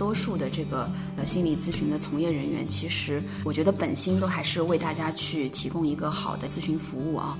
[0.00, 7.36] 多数的这个呃心理咨询的从业人员，其实我觉得本心都还是为大家去提供一个好的咨询服务啊。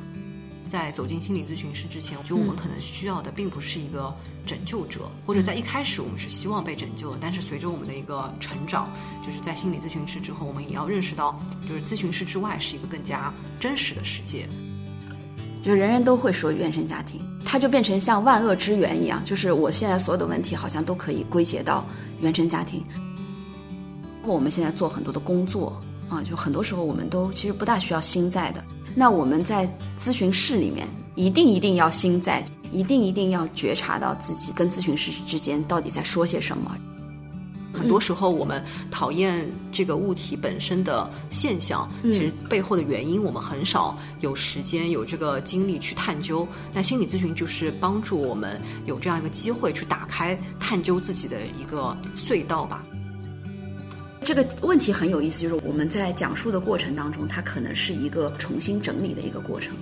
[0.68, 8.90] 在走进心理咨询师之前，我觉得我们可能需要的并不是一个拯救者，或者在一开始我们是希望被拯救的，但是随着我们的一个成长，
[9.24, 14.46] 就是在心理咨询师之后，我们也要认识到，就是咨询师之外是一个更加真实的世界。
[15.62, 21.86] 就是人人都会说原生家庭，它就变成像万恶之源一样，就是我现在所有的问题好像都可以归结到
[22.20, 22.82] 原生家庭。
[24.24, 28.62] 我们现在做很多的工作啊，就很多时候我们都其实不大需要心在的。
[28.94, 36.76] 那我们在咨询室里面，一定一定要心在，一定一定要觉察到自己跟咨询师之间到底在说些什么。
[37.80, 46.46] 很多时候，我们讨厌这个物体本身的现象，其实背后的原因，我们很少有时间、有这个精力去探究。
[46.74, 52.84] 那心理咨询就是帮助我们有这样一个机会，去打开、探究自己的一个隧道吧。
[54.22, 59.74] 这个问题很有意思，就是我们在讲述的过程当中，它可能是一个重新整理的一个过程。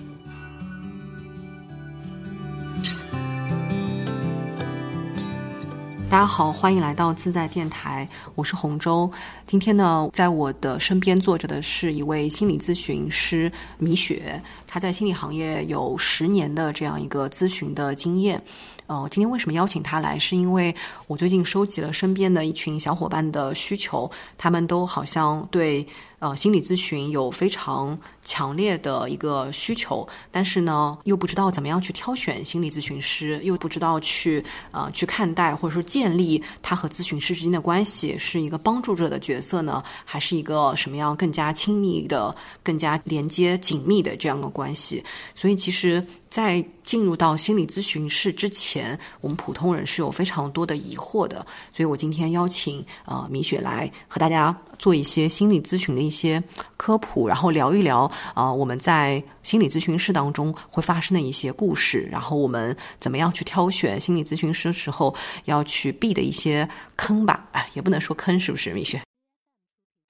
[6.10, 9.10] 大家好，欢迎来到自在电台，我是洪舟。
[9.44, 18.42] 今天呢，在我的身边坐着的是一位心理咨询师米雪，她在心理行业有十年的这样一个咨询的经验。
[18.86, 20.18] 呃，今天为什么邀请她来？
[20.18, 20.74] 是因为
[21.08, 25.86] 我最近收集了身边的一群小伙伴的需求，他们都好像对。
[26.20, 45.04] 呃，心理咨询有非常强烈的一个需求，但是呢，又不知道怎么样去挑选心理咨询师，又不知道去呃去看待或者说建立他和咨询师之间的关系，是一个帮助者的角色呢，还是一个什么样更加亲密的、更加连接紧密的这样的关系？
[45.36, 51.46] 所以，其实，在进入到心理咨询室之前，我们普通人是有非常多的疑惑的。
[51.72, 54.56] 所以我今天邀请呃米雪来和大家。
[54.78, 56.42] 做一些心理咨询的一些
[56.76, 67.48] 科普，然后聊一聊啊，我们在心理咨询室当中会发生的一些故事，然后我们怎么样去挑选心理咨询师时候要去避的一些坑吧？
[67.52, 69.00] 哎，也不能说坑，是不是，米雪？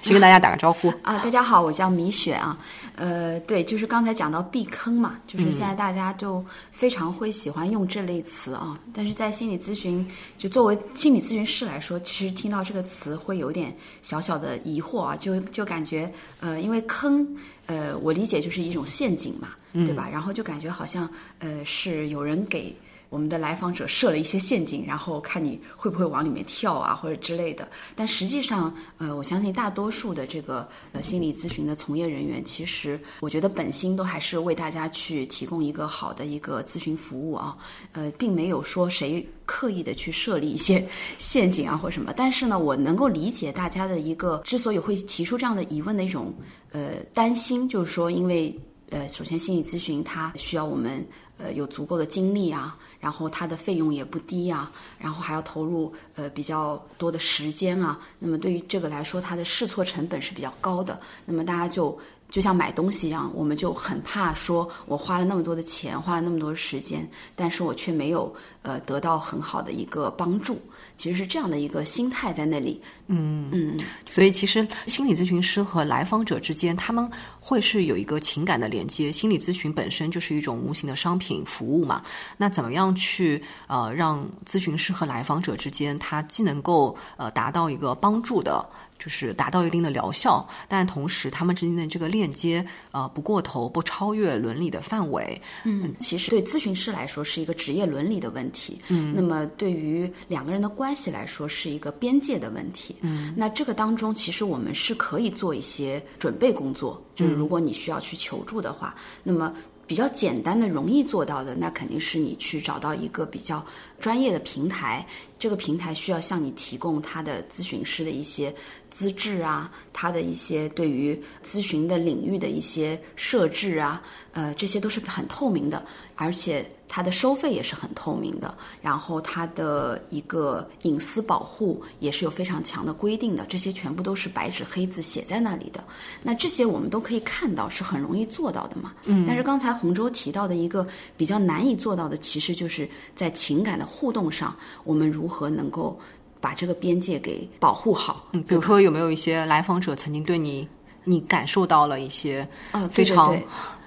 [0.05, 1.19] 先跟大家打个招呼啊！
[1.25, 2.57] 大家好，我叫米雪啊。
[2.95, 8.79] 呃，对，就是刚才讲到避坑嘛，就是现在大家就非常会喜欢用这类词啊。
[8.95, 10.07] 但是在心理咨询，
[10.39, 17.27] 就作为心理咨询师来说，其实听到这个词会有点小小的疑惑啊，就就感觉呃，因为坑，
[17.67, 20.09] 呃，我理解就是一种陷阱嘛，对吧？
[20.11, 21.11] 然后就感觉好像
[21.41, 22.73] 呃，是有人给。
[23.11, 27.67] 我们的来访者设了一些陷阱，然后看你会不会往里面跳啊，或者之类的。
[27.97, 37.57] 但实际上，呃，我相信大多数的这个呃心理咨询的从业人员，其实我觉得本心都还是为大家去提供一个好的一个咨询服务啊。
[37.93, 40.87] 呃，并没有说谁刻意的去设立一些
[41.17, 42.13] 陷阱啊或什么。
[42.15, 46.35] 但是呢，我能够理解大家的一个之所以会提出这样的疑问的一种
[46.73, 48.55] 呃担心，就是说，因为
[48.91, 51.07] 呃，首先心理咨询它需要我们
[51.39, 52.77] 呃有足够的精力啊。
[53.01, 61.01] 然后它的费用也不低啊，然后还要投入呃比较多的时间啊，那么对于这个来说，它的试错成本是比较高的。
[61.27, 61.99] 那么大家就
[62.31, 70.61] 就像买东西一样，我们就很怕说，我花了那么多的钱，花了那么多时间，但是我却没有呃得到很好的一个帮助。
[70.95, 73.79] 其实是这样的一个心态在那里，嗯嗯，
[74.11, 77.09] 所以其实心理咨询师和来访者之间，他们
[77.41, 79.13] 会是有一个情感的连接。
[79.13, 82.03] 心理咨询本身就是一种无形的商品服务嘛，
[82.37, 88.69] 那怎么样去呃让咨询师和来访者之间，他既能够呃达到一个帮助的。
[88.99, 95.41] 就是达到一定的疗效，但同时他们之间的这个链接，呃，不过头，不超越伦理的范围。
[95.65, 98.81] 嗯，其实对咨询师来说是一个职业伦理的问题。
[98.89, 102.97] 嗯，那么对于两个人的关系来说是一个边界的问题。
[103.03, 109.55] 嗯，那这个当中其实我们是可以做一些准备工作，就是如果你需要去求助的话，那么。
[109.89, 113.65] 比较简单的、容易做到的，那肯定是你去找到一个比较
[113.99, 115.05] 专业的平台。
[115.39, 118.55] 这个平台需要向你提供他的咨询师的一些
[118.91, 124.03] 资质啊，他的一些对于咨询的领域的一些设置啊，
[124.33, 126.65] 呃，这些都是很透明的，而且。
[126.89, 135.85] 它的收费也是很透明的，然后它的一个隐私保护也是有非常强的规定的，这些全部都是白纸黑字写在那里的。
[136.23, 138.95] 那这些我们都可以看到，是很容易做到的嘛。
[139.05, 139.25] 嗯。
[139.27, 140.87] 但是刚才洪舟提到的一个
[141.17, 145.99] 比较难以做到的，其实就是在情感的互动上，我们如何能够
[146.41, 148.27] 把这个边界给保护好？
[148.33, 150.67] 嗯，比如说有没有一些来访者曾经对你，
[151.05, 153.39] 你感受到了一些啊非常。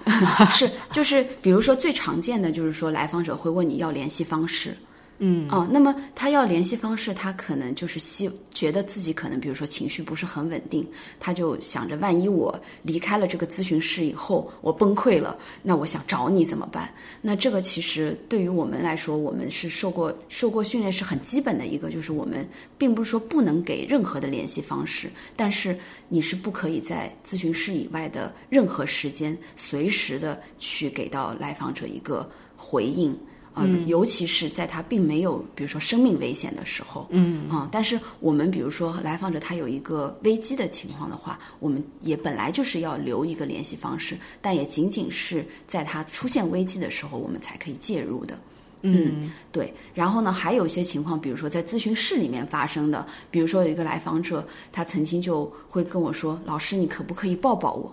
[0.50, 4.76] 是，就是比如说最常见的就是说，来访者会问你要联系方式，
[5.24, 10.84] 嗯哦，那么他要联系方式，他可能就是希觉得自己可能，比如说情绪不是很稳定，
[11.20, 16.92] 他就想着，万一我离开了这个咨询室以后，我崩溃了，那我想找你怎么办？
[17.20, 22.44] 那这个其实对于我们来说，我们是受过受过训练，是很基本的一个，就是我们
[22.76, 25.78] 并不是说不能给任何的联系方式，但是
[26.08, 33.16] 你是不可以在咨询室以外的任何时间，随时的去给到来访者一个回应。
[33.54, 48.38] 啊、尤其是在他并没有，比如说生命危险的时候，嗯啊、但是我们比如说来访者他有一个危机的情况的话，我们也本来就是要留一个联系方式，但也仅仅是在他出现危机的时候，我们才可以介入的。
[48.84, 49.72] 嗯，对。
[49.94, 57.92] 然后呢，还有一些情况，比如说在咨询室里面发生的，比如说有一个来访者，他曾经就会跟我说：“老师，你可不可以抱抱我？”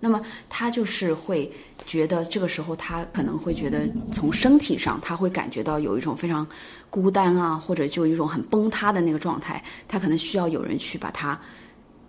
[0.00, 1.50] 那么他就是会
[1.86, 6.46] 觉得这个时候他可能会觉得从身体上他会感觉到有一种非常
[6.90, 11.38] 孤单啊，或者就一种很崩塌的那个状态，他可能需要有人去把他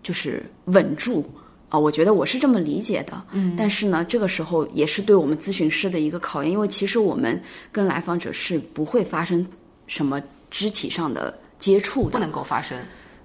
[0.04, 1.30] 就是稳住
[1.72, 3.24] 啊、我觉得我是这么理解的。
[3.32, 7.40] 嗯，但是呢，这个时候也是对我们咨询师的一个考验，因为其实我们
[7.72, 9.46] 跟来访者是不会发生
[9.86, 10.20] 什么
[10.50, 12.76] 肢体上的接触的，不能够发生。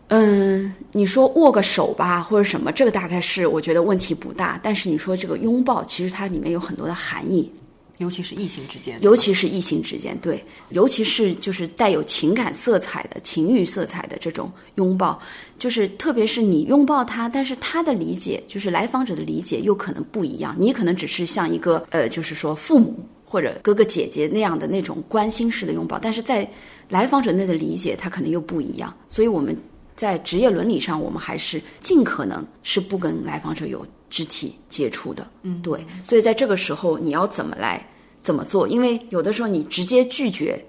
[0.09, 4.61] 嗯，你说握个手吧，或者什么，这个大概是我觉得问题不大。
[4.63, 7.51] 但是你说这个拥抱，其实它里面有很多的含义，
[7.99, 15.19] 尤其是异性之间，尤其是异性之间，对，尤其是就是带有情感色彩的、情欲色彩的这种拥抱，
[15.59, 20.55] 就是特别是你拥抱他，但是他的理解，就是来访者的理解又可能不一样。
[20.59, 26.49] 你可能只是像一个呃，就是说父母或者哥哥姐姐那样的那种关心式的拥抱，但是在
[26.89, 28.95] 来访者内的理解，他可能又不一样。
[29.09, 29.57] 所以我们
[29.97, 35.27] 在职业伦理上，我们还是尽可能是不跟来访者有肢体接触的。
[35.43, 35.85] 嗯，对。
[36.03, 37.85] 所以在这个时候，你要怎么来
[38.21, 38.67] 怎么做？
[38.67, 40.65] 因为有的时候你直接拒绝，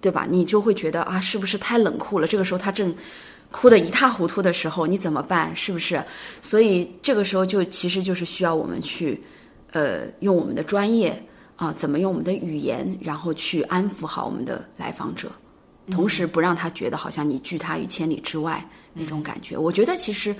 [0.00, 0.26] 对吧？
[0.28, 2.26] 你就会觉得啊，是不是太冷酷了？
[2.26, 2.94] 这个时候他正
[3.50, 5.54] 哭得一塌糊涂的时候，你怎么办？
[5.56, 6.02] 是不是？
[6.40, 9.22] 所以这个时候就其实就是需要我们去，
[9.72, 11.22] 呃，用我们的专业
[11.56, 15.30] 啊，怎么用我们的语言，然后去安抚好我们的来访者。
[15.90, 19.56] 同时不让他觉得好像你拒他于千里之外那种感觉。
[19.56, 20.34] 我觉得其实，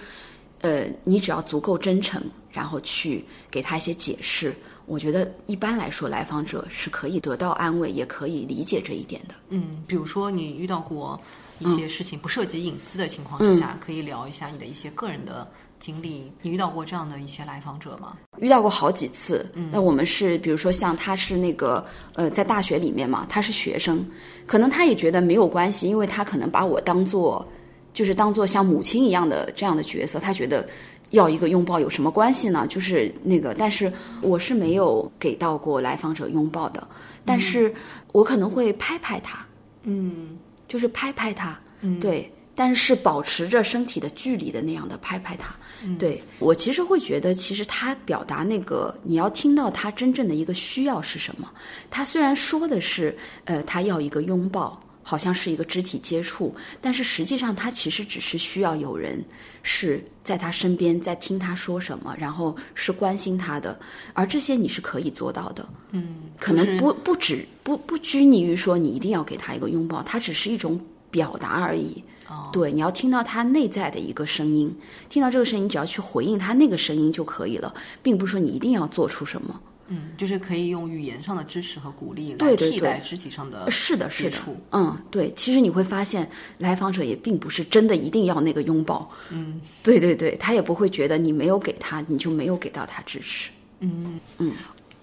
[0.61, 4.55] 呃，你只要足够真诚，然后去给他一些解释，
[4.87, 9.35] 我觉得一般来说来访者是可以得到安慰，也可以理解这一点的。
[9.51, 11.21] 嗯，比如说你遇到过
[11.59, 15.49] 一些事情不涉及隐私的情况之下，可以聊一下你的一些个人的
[15.81, 16.33] 经历。
[16.43, 18.17] 你遇到过这样的一些来访者吗？
[18.39, 19.51] 遇到过好几次。
[19.71, 21.85] 那我们是比如说像他是那个
[22.15, 24.07] 呃在大学里面嘛，他是学生，
[24.47, 27.47] 可能他也觉得没有关系，因为他可能把我当做
[27.93, 30.67] 就是当做像母亲一样的这样的角色，他觉得。
[31.13, 32.67] 要一个拥抱有什么关系呢？
[32.69, 33.91] 就是那个，但是
[34.21, 36.87] 我是没有给到过来访者拥抱的，
[37.25, 37.75] 但是
[38.13, 39.39] 我可能会拍拍他，
[39.85, 40.37] 嗯
[40.69, 45.55] 就是拍拍他，嗯对，但是保持着身体的距离的那样的拍拍他。
[45.97, 51.49] 对我其实会觉得，其实他表达那个你要听到他真正的一个需要是什么。
[51.89, 59.25] 他虽然说的是，呃，他要一个拥抱，好像是一个肢体接触，但是实际上他其实只是需要有人
[59.63, 63.79] 是在他身边，在听他说什么，然后是关心他的，
[64.15, 65.69] 而这些你是可以做到的。
[65.93, 72.03] 嗯，可能不不止不不拘泥于说你一定要给他一个拥抱，它只是一种表达而已。
[72.29, 74.75] 哦，对，你要听到他内在的一个声音，
[75.09, 79.61] 听到这个声音，你只要去回应他那个声音就可以了，并不是说你一定要做出什么。
[79.91, 84.37] 嗯，就是可以用语言上的支持和鼓励来替代肢体上的是的，是的，
[84.73, 85.33] 嗯，对。
[85.33, 89.11] 其实你会发现，来访者也并不是真的一定要那个拥抱。
[89.31, 93.51] 嗯 对对对，他也不会觉得你没有给他，你就没有给到他支持。
[93.81, 94.53] 嗯嗯，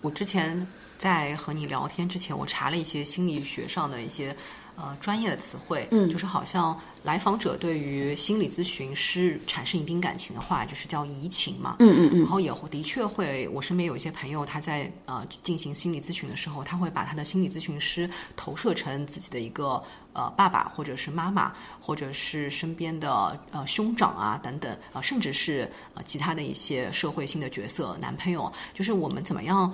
[0.02, 0.68] 我之前
[1.00, 4.38] 在和你聊天之前，我查了一些心理学上的一些
[4.76, 11.78] 呃专业的词汇，嗯就是好像来访者对于心理咨询师产生一定感情的话，就是叫移情嘛。
[11.80, 19.82] 嗯嗯嗯然后也会的确会，我身边有一些朋友，他在呃进行心理咨询的时候，他会把他的心理咨询师投射成自己的一个
[20.14, 29.74] 呃爸爸，或者是妈妈，或者是身边的呃兄长啊等等啊、呃甚至是呃其他的一些社会性的角色，男朋友，就是我们怎么样。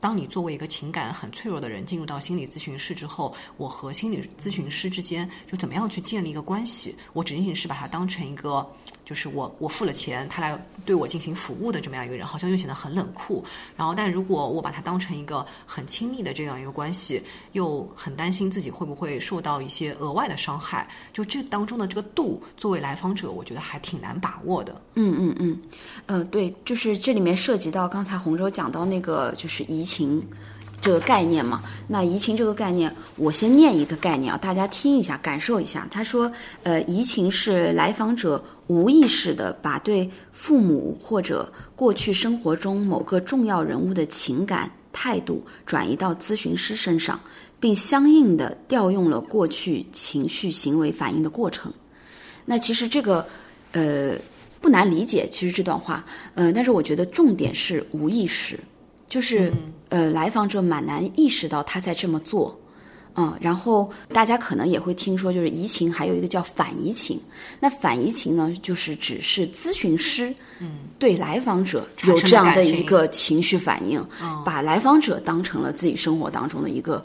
[0.00, 6.96] 当你作为一个情感很脆弱的人进入到心理咨询室之后，我和心理咨询师之间就怎么样去建立一个关系？
[7.12, 8.66] 我仅仅是把他当成一个，
[9.04, 13.44] 就是我我付了钱，他来对我进行服务的这么样一个人，好像又显得很冷酷。
[13.76, 24.80] 然后，但如果我把他当成一个很亲密的这样一个关系，又很担心自己会不会受到一些额外的伤害，就这当中的这个度，作为来访者，我觉得还挺难把握的。
[24.94, 25.62] 嗯嗯嗯，
[26.06, 30.22] 呃，对，就是这里面涉及到刚才洪州讲到那个，就是一情，
[30.80, 31.62] 这个概念嘛。
[31.88, 35.88] 那移情这个概念，我先念一个概念啊，大家听一下，感受一下。
[35.90, 36.30] 他说，
[36.62, 47.18] 呃，移情是来访者无意识的把对父母或者过去生活中某个重要人物的情感态度转移到咨询师身上，
[47.58, 51.72] 并相应的调用了过去情绪行为反应的过程。
[52.44, 53.26] 那其实这个，
[53.72, 54.14] 呃。
[54.62, 56.04] 不难理解，其实这段话，
[56.34, 58.60] 嗯，但是我觉得重点是无意识，
[59.10, 59.52] 就是
[59.88, 62.56] 呃，来访者蛮难意识到他在这么做，
[63.16, 67.20] 嗯，然后大家可能也会听说，就是移情还有一个叫反移情，
[67.58, 74.00] 那反移情呢，就是只是咨询师嗯对来访者有这样的一个情绪反应，
[74.44, 77.04] 把来访者当成了自己生活当中的一个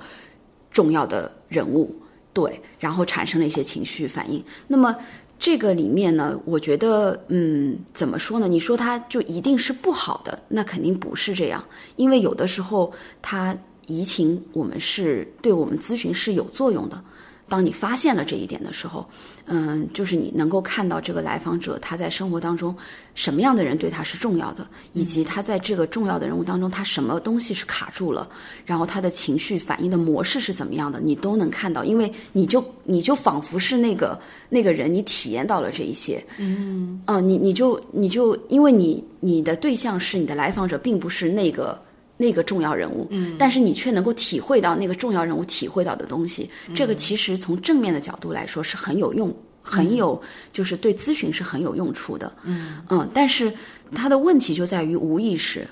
[0.70, 1.96] 重要的人物，
[2.34, 4.96] 对，然后产生了一些情绪反应，那么。
[5.38, 8.48] 这个里面呢，我觉得，嗯，怎么说呢？
[8.48, 11.64] 你说它就一定是不好的，那肯定不是这样，
[11.98, 13.56] 因为有的时候它
[13.88, 17.00] 移情，我们是对我们咨询是有作用的。
[17.48, 19.08] 当你发现了这一点的时候，
[19.48, 22.76] 嗯，就是你能够看到这个来访者他在生活当中
[23.14, 28.28] 什么样的人对他是重要的，以及他在这个重要的人物当中他什么东西是卡住了，
[28.66, 41.80] 然后他的情绪反应的模式是怎么样的，你都能看到，因为你就你就仿佛是那个那个人，你体验到了这一些，嗯，嗯，你你就你就因为你你的对象是你的来访者，并不是那个。
[42.18, 50.22] 那个重要人物，嗯，但是你却能够体会到那个重要人物体会到的东西，这个其实从正面的角度来说是很有用，很有
[50.54, 52.78] 就是对咨询是很有用处的，嗯。
[52.90, 53.54] 嗯，但是
[53.94, 55.68] 他的问题就在于无意识，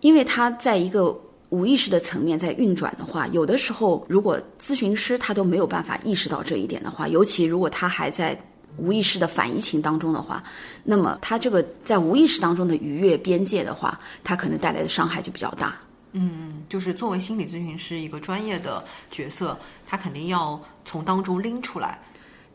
[0.00, 1.16] 因为他在一个
[1.50, 8.36] 无意识的层面在运转的话，有的时候如果咨询师他都没有办法意识到这一点的话，尤其如果他还在。
[8.76, 10.42] 无意识的反移情当中的话，
[10.84, 15.76] 那么他这个在无意识当中的逾越边界的话，他可能带来的伤害就比较大。
[16.12, 21.98] 嗯，就是作为心理咨询师一个专业的角色，他肯定要从当中拎出来。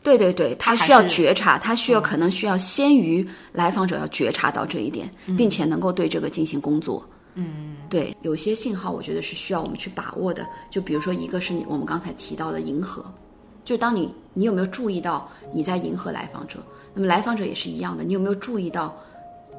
[0.02, 7.08] 对对对，他需要觉察，他需要可能需要先于来访者要觉察到这一点，并且能够对这个进行工作。
[7.34, 13.04] 嗯，对，有些信号我觉得是需要我们去把握的，就比如说一个是我们刚才提到的迎合。
[13.64, 16.58] 就当你，你有没有注意到你在迎合来访者？
[16.94, 18.94] 那么来访者也是一样的，你有没有注意到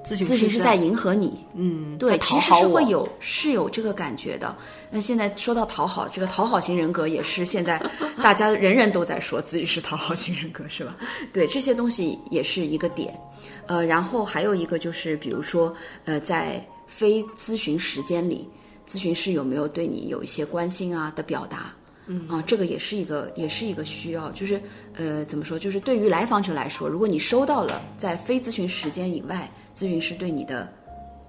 [0.06, 1.44] 咨询师在迎合你？
[1.56, 4.56] 嗯，对，其实是会有是有这个感觉的。
[4.92, 7.82] 那现在说到讨好，这个讨好型人格也是现在
[8.22, 10.96] 大家人人都在说自己是讨好型人格，是吧？
[11.32, 13.18] 对，这些东西也是一个点。
[13.66, 18.48] 呃，然后还有一个就是，比如说，呃，在非咨询时间里，
[18.86, 21.74] 咨询师有没有对你有一些关心啊的表达？
[22.08, 24.62] 嗯啊，这个也是一个，也是一个需要，就是
[24.96, 25.58] 呃，怎么说？
[25.58, 30.72] 就是对于来访者来说，如果你收到了在非咨询时间以外，咨询师对你的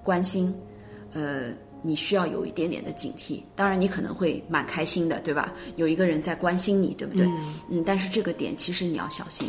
[0.02, 0.52] 关心，
[1.12, 1.50] 呃，
[1.80, 3.42] 你需要有一点点的警惕。
[3.54, 5.52] 当然，你可能会蛮开心的，对吧？
[5.76, 7.26] 有一个人在关心你，对不对？
[7.70, 9.48] 嗯，但是这个点其实你要小心。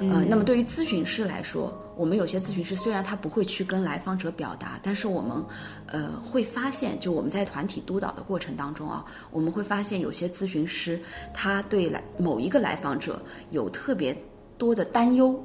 [0.00, 5.44] 呃，那么对于咨询师来说，我们有些咨询师虽然他不会去跟来访者表达，但是我们，
[5.86, 11.00] 呃，会发现，就我们在团体督导的过程当中啊，我们会发现有些咨询师
[11.32, 14.16] 他对来某一个来访者有特别
[14.58, 15.40] 多的担忧，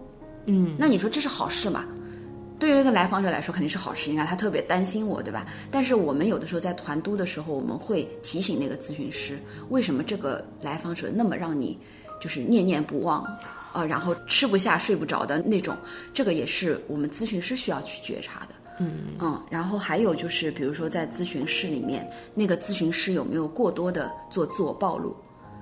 [0.46, 1.86] 嗯，那你说这是好事吗？
[2.58, 5.46] 对于一个来访者来说肯定是好事，你看他特别担心我，对吧？
[5.72, 9.40] 但是我们有的时候在团督的时候，我们会提醒那个咨询师，
[9.70, 11.78] 为什么这个来访者那么让你
[12.20, 13.24] 就是念念不忘。
[13.74, 15.76] 呃，然后吃不下、睡不着的那种，
[16.14, 18.56] 这个也是我们咨询师需要去觉察的。
[18.82, 25.14] 嗯嗯，然后还有就是，比如说在咨询室里面，那个咨询师有没有过多的做自我暴露？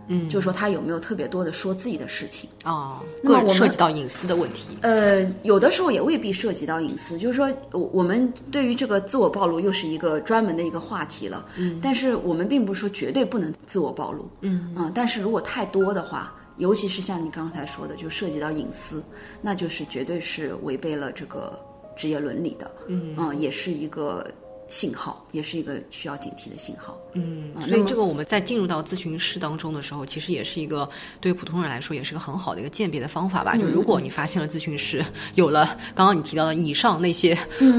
[0.10, 2.50] 嗯，就是说他有没有特别多的说自己的事情？
[2.64, 4.78] 哦，那么我们涉及到隐私的问题。
[4.82, 11.46] 呃，有的时候也未必涉及到隐私，就是说，我我们对于这个自我暴露又是一个专门的一个话题了。
[11.58, 14.30] 嗯，但是我们并不是说绝对不能自我暴露。
[14.42, 16.34] 嗯嗯，但是如果太多的话。
[16.58, 19.04] 尤其是像你刚才说的，就涉及到隐私，
[19.42, 21.60] 那就是绝对是违背了这个
[21.96, 24.30] 职业伦理的，嗯，也是一个。
[24.70, 26.98] 信号也是一个需要警惕的信号。
[27.14, 30.88] 嗯，所以这个我们在进入到咨询室当中的时候，其实也是一个
[31.20, 33.56] 对于普通人来说也是个很好的一个鉴别的方法吧。
[33.56, 35.04] 就如果你发现了咨询师
[35.36, 37.38] 有了刚刚你提到的以上那些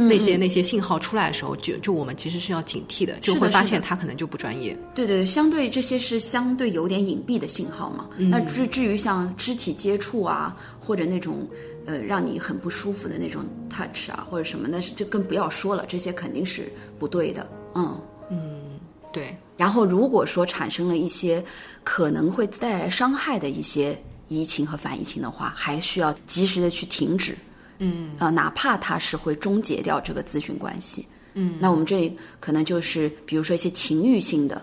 [0.09, 4.77] 那些那些信号出来的时候，就就我们其实是要警惕的，就会发现他可能就不专业。
[4.95, 8.09] 对对，相对这些是相对有点隐蔽的信号嘛。
[8.17, 10.57] 那至至于像肢体接触啊，
[10.89, 11.47] 或者那种。
[11.87, 17.49] 呃，让你很不舒服的那种 touch 啊，或者什么，那是就更不要说了，这些肯定是不对的。
[17.75, 17.99] 嗯
[18.31, 18.79] 嗯，
[19.11, 19.35] 对。
[19.57, 21.43] 然后如果说产生了一些
[21.83, 27.35] 可能会带来伤害的一些移情和反移情的话，还需要及时的去停止。
[27.79, 31.07] 嗯啊，哪怕它是会终结掉这个咨询关系。
[31.33, 34.63] 嗯，那我们这里可能就是比如说一些情欲性的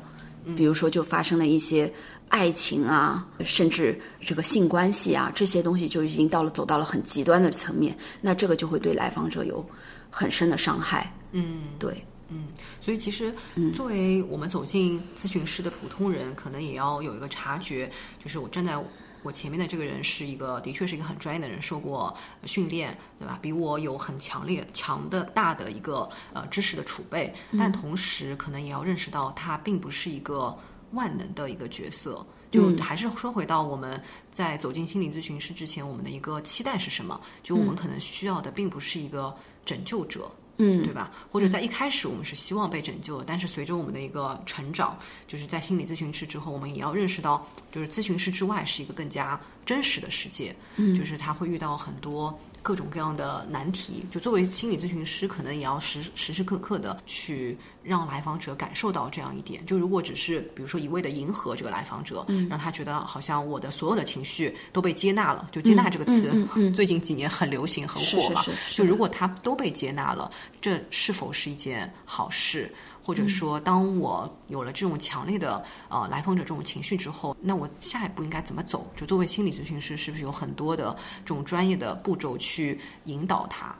[0.55, 1.91] 比如说就发生了一些
[2.29, 9.65] 爱情啊，甚至这个性关系啊这些东西就已经到了走到了很极端的层面，那这个就会对来访者有
[10.09, 11.13] 很深的伤害。
[11.31, 11.93] 嗯，对。
[12.27, 12.47] 嗯，
[12.81, 13.31] 所以其实
[13.75, 17.87] 作为我们走进咨询室的普通人，可能也要有一个察觉，
[18.23, 18.83] 就是我站在
[19.25, 23.39] 我前面的这个人是一个，的确是一个很专业的人，受过训练，对吧？
[23.41, 30.55] 比我有很强烈、强的大的一个呃知识的储备，但同时可能也要认识到，他并不是一个
[30.91, 32.23] 万能的一个角色。
[32.51, 33.99] 就还是说回到我们
[34.31, 37.19] 在走进心理咨询师之前，我们的一个期待是什么？
[37.41, 40.31] 就我们可能需要的并不是一个拯救者。
[40.57, 41.11] 嗯，对吧？
[41.31, 44.97] 或者在一开始我们是希望被拯救的，但是随着我们的一个成长，
[45.27, 50.55] 就是在心理咨询师之后，我们也要认识到，就是咨询师之外是一个更加真实的世界。
[50.77, 52.37] 嗯，就是他会遇到很多。
[52.65, 59.63] 各种各样的难题，就作为心理咨询师，可能也要时时时刻刻的去让来访者感受到这样一点。
[59.67, 68.41] 就如果只是比如说一味的迎合这个来访者，让他觉得好像我的所有的情绪都被接纳了，就接纳这个词，最近几年很流行很火嘛。
[68.71, 72.73] 就如果他都被接纳了，这是否是一件好事？
[73.05, 78.87] 或者说，当我有了这种强烈的呃来访者这种情绪之后，那我下一步应该怎么走？
[78.95, 83.75] 就作为心理咨询师，是不是有很多的这种专业的步骤去引导他？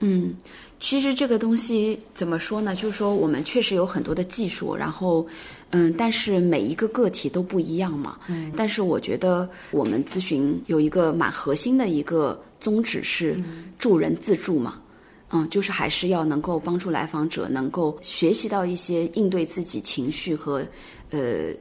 [0.00, 0.34] 嗯，
[0.80, 2.74] 其实这个东西怎么说呢？
[2.74, 5.26] 就是说，我们确实有很多的技术，然后
[5.70, 8.18] 嗯，但是每一个个体都不一样嘛。
[8.26, 8.52] 嗯。
[8.56, 13.40] 但是我觉得我们咨询有一个蛮核心的一个宗旨是
[13.78, 14.74] 助人自助嘛。
[14.76, 14.82] 嗯，
[15.30, 20.64] 嗯就是还是要能够帮助来访者能够学习到一些应对自己情绪和
[21.10, 21.52] 呃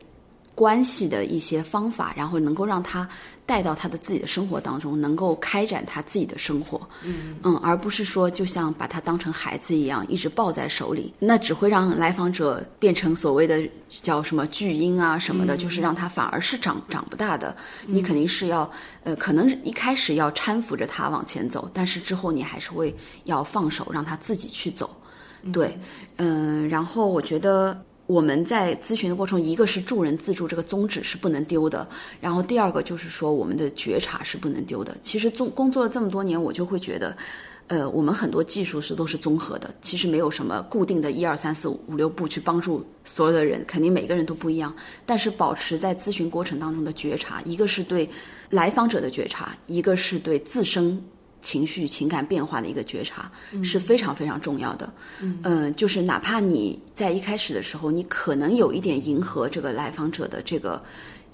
[0.54, 3.08] 关系的一些方法，然后能够让他
[3.46, 6.82] 带到他的自己的生活当中，能够开展他自己的生活。
[7.04, 17.56] 嗯嗯，而不是说就像把他当成孩子一样一直抱在手里，那只会让来访者变成所谓的叫什么巨婴啊什么的，就是让他反而是长长不大的。
[17.86, 18.70] 你肯定是要。
[19.04, 22.92] 呃，可能一开始要搀扶着他往前走，但是之后你还是会
[23.26, 24.90] 要放手，让他自己去走。
[25.54, 25.78] 对，
[26.16, 31.88] 嗯，然后我觉得我们在咨询的过程，一个是助人自助这个宗旨是不能丢的，
[32.22, 34.96] 然后第二个就是说我们的觉察是不能丢的。
[35.02, 37.16] 其实做工作了这么多年，我就会觉得。
[37.68, 44.72] 呃，我们很多技术是都是综合的，其实没有什么固定的一二三四五五六步去帮助所有的人，肯定每个人都不一样。
[45.04, 48.08] 但是保持在咨询过程当中的觉察，一个是对
[48.52, 51.04] 来访者的觉察，一个是对自身
[51.46, 53.32] 情绪情感变化的一个觉察，
[53.64, 54.94] 是非常非常重要的。
[55.20, 60.84] 嗯，就是哪怕你在一开始的时候，你可能有一点迎合这个来访者的这个。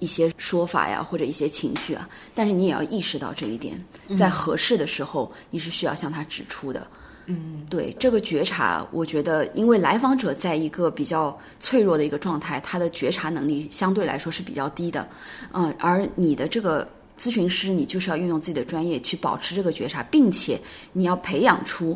[0.02, 3.80] 一些说法呀，或者一些情绪啊，但是你也要意识到这一点，
[4.18, 6.88] 在合适的时候，你是需要向他指出的。
[7.28, 15.08] 嗯，对这个觉察，我觉得，因为来访者在一个比较脆弱的一个状态，他的觉察能力相对来说是比较低的。
[15.52, 16.90] 嗯，而你的这个
[17.22, 20.60] 咨询师，你就是要运用自己的专业去保持这个觉察，并且
[20.92, 21.96] 你要培养出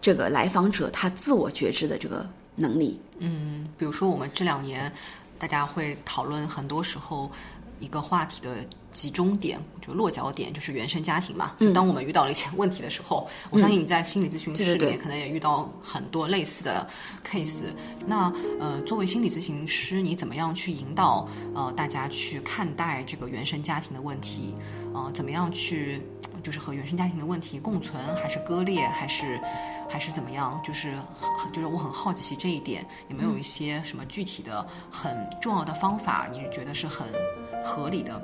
[0.00, 2.98] 这个来访者他自我觉知的这个能力。
[3.18, 4.90] 嗯，比如说我们这两年。
[5.38, 7.28] 大家会讨论很多时候
[7.82, 11.54] 一个话题的集中点，就落脚点，就是原生家庭嘛。
[11.58, 16.88] 就当我们遇到了一些问题的时候，我相信你在心理咨询室里面可能也遇到很多类似的
[17.28, 17.64] case。
[18.06, 24.54] 那呃，作为心理咨询师，你怎么样去引导呃大家去看待这个原生家庭的问题？
[24.94, 26.00] 呃，怎么样去
[26.42, 29.40] 就是和原生家庭的问题共存，还是割裂，还是？
[29.88, 30.58] 还是怎么样？
[30.64, 36.26] 就是很就是我很好奇这一点，有没有一些什么具体的很重要的方法？
[36.32, 37.06] 你觉得是很
[37.62, 38.18] 合理的，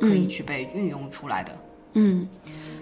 [0.00, 1.54] 可以去被运用出来的？
[1.92, 2.26] 嗯，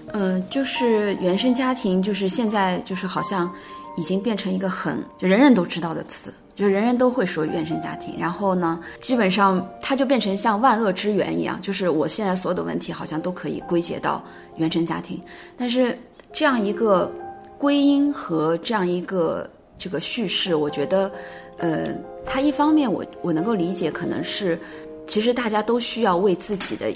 [0.07, 3.53] 呃，就是原生家庭，就是现在就是好像
[3.97, 8.15] 已经变成一个很就人人都知道的词，就人人都会说原生家庭。
[8.19, 14.23] 然后呢，基本上它就变成像万恶之源一样，就是我现在所有的问题好像都可以归结到
[14.57, 15.21] 原生家庭。
[15.57, 15.99] 但是
[16.33, 17.11] 这样一个。
[17.61, 21.11] 归因和这样一个这个叙事，我觉得，
[21.57, 21.89] 呃，
[22.25, 24.57] 它一方面我我能够理解，可能是
[25.09, 26.87] 其实大家都需要为自己的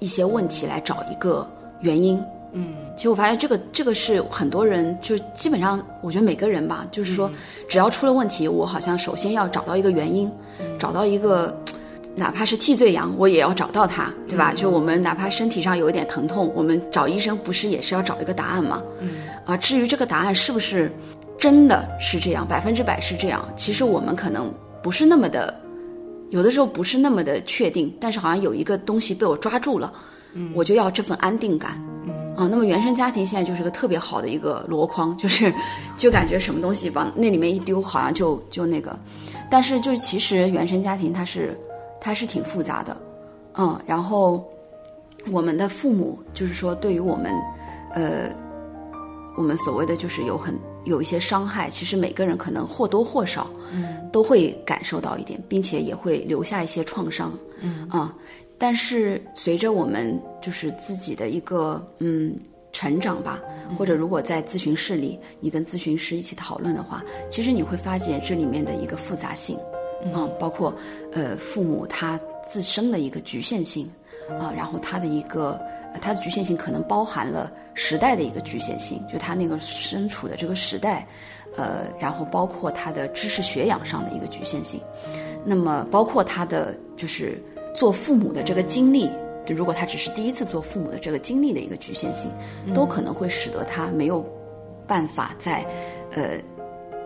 [0.00, 2.22] 一些问题来找一个原因。
[2.52, 7.30] 嗯，其实我发现这个这个是很多人就基本上，我觉得每个人吧，就是说
[7.68, 10.30] 只要出了问题，我好像首先要找到一个原因，
[10.78, 11.56] 找到一个。
[12.14, 14.52] 哪怕是替罪羊，我也要找到他，对吧？
[14.52, 18.82] 就我们哪怕身体上有一点疼痛，我们找医生不是也是要找一个答案吗？
[19.00, 19.08] 嗯。
[19.46, 20.92] 啊，至于这个答案是不是
[21.38, 25.58] 真的是这样，百分之百是这样，其实我们可能不是那么的，
[26.28, 27.90] 有的时候不是那么的确定。
[27.98, 29.90] 但是好像有一个东西被我抓住了，
[30.34, 31.82] 嗯，我就要这份安定感，
[32.36, 35.52] 嗯，啊、那么原生家庭现在就是个特别好的一个箩筐，就是
[35.96, 38.98] 就感觉什么东西往那里面一丢，好像就就那个。
[39.50, 41.58] 但是就是其实原生家庭它是
[42.00, 42.96] 它是挺复杂的，
[43.58, 44.42] 嗯，然后
[45.30, 47.32] 我们的父母就是说对于我们，
[47.92, 48.30] 呃，
[49.36, 58.14] 我们所谓的就是有很有一些伤害，其实每个人可能或多或少，嗯，都会感受到一点，并且也会留下一些创伤，嗯啊。
[58.62, 62.32] 但是随着我们就是自己的一个嗯
[62.70, 63.42] 成长吧，
[63.76, 69.58] 或者如果在咨询室里，你跟咨询师一起讨论的话，其实你会发现这里面的一个复杂性，
[70.04, 70.72] 嗯，包括
[71.10, 73.90] 呃父母他自身的一个局限性，
[74.38, 75.60] 啊，然后他的一个
[75.92, 81.04] 呃他的局限性可能包含了时代的一个局限性，就他那个身处的这个时代，
[81.56, 84.80] 呃，然后包括他的知识学养上的一个局限性，
[85.44, 87.42] 那么包括他的就是
[87.74, 89.08] 做父母的这个经历，
[89.46, 92.30] 就如果他只是第一次做父母的这个经历的一个局限性，
[92.74, 94.24] 都可能会使得他没有
[94.86, 95.66] 办法在
[96.14, 96.38] 呃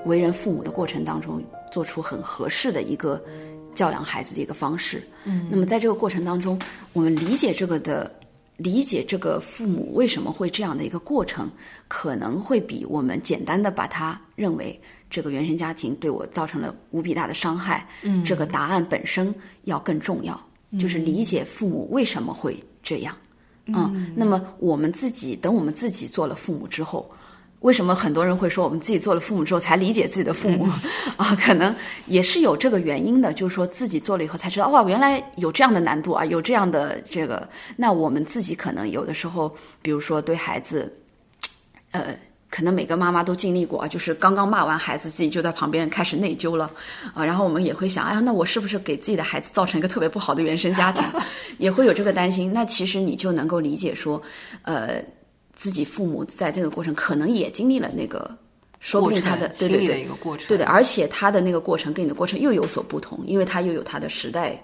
[0.04, 3.22] 为人父母的过程当中做出很合适的一个
[3.74, 5.02] 教养孩子的一个方式。
[5.24, 6.58] 嗯，那么在这个过程当中，
[6.92, 8.10] 我们理解这个的。
[8.58, 11.46] 理解这个父母为什么会这样的一个过程，
[11.88, 20.42] 可能会比我们简单的把他认为这个原生家庭对我造成了无比大的伤害，嗯，这个答案本身要更重要，
[20.78, 23.16] 就是理解父母为什么会这样，
[23.66, 27.10] 嗯，那么我们自己等我们自己做了父母之后。
[27.60, 30.68] 为什么很多人会说我们自己做了父母之后才理解自己的父母
[31.16, 31.34] 啊？
[31.34, 31.74] 可能
[32.06, 37.48] 也是有这个原因的，就是说自己做了以后才知道，哇，原来有这样的难度啊，有这样的这个。
[37.74, 40.92] 那我们自己可能有的时候，比如说对孩子，
[41.92, 42.14] 呃，
[42.56, 46.70] 可能每个妈妈都经历过啊，就是刚刚骂完孩子，自己就在旁边开始内疚了
[47.12, 47.22] 啊。
[47.22, 51.04] 然后我们也会想，哎呀，那我是不是给自己的孩子造成一个特别不好的原生家庭？
[51.58, 52.50] 也会有这个担心。
[52.50, 54.22] 那其实你就能够理解说，
[54.62, 55.02] 呃。
[55.58, 58.30] 自己父母在这个过程可能也经历了那个，
[58.78, 64.62] 说不定他的对对对一个过程，对的，而且他的那个过程跟你的过程又有所不同，因为他又有他的时代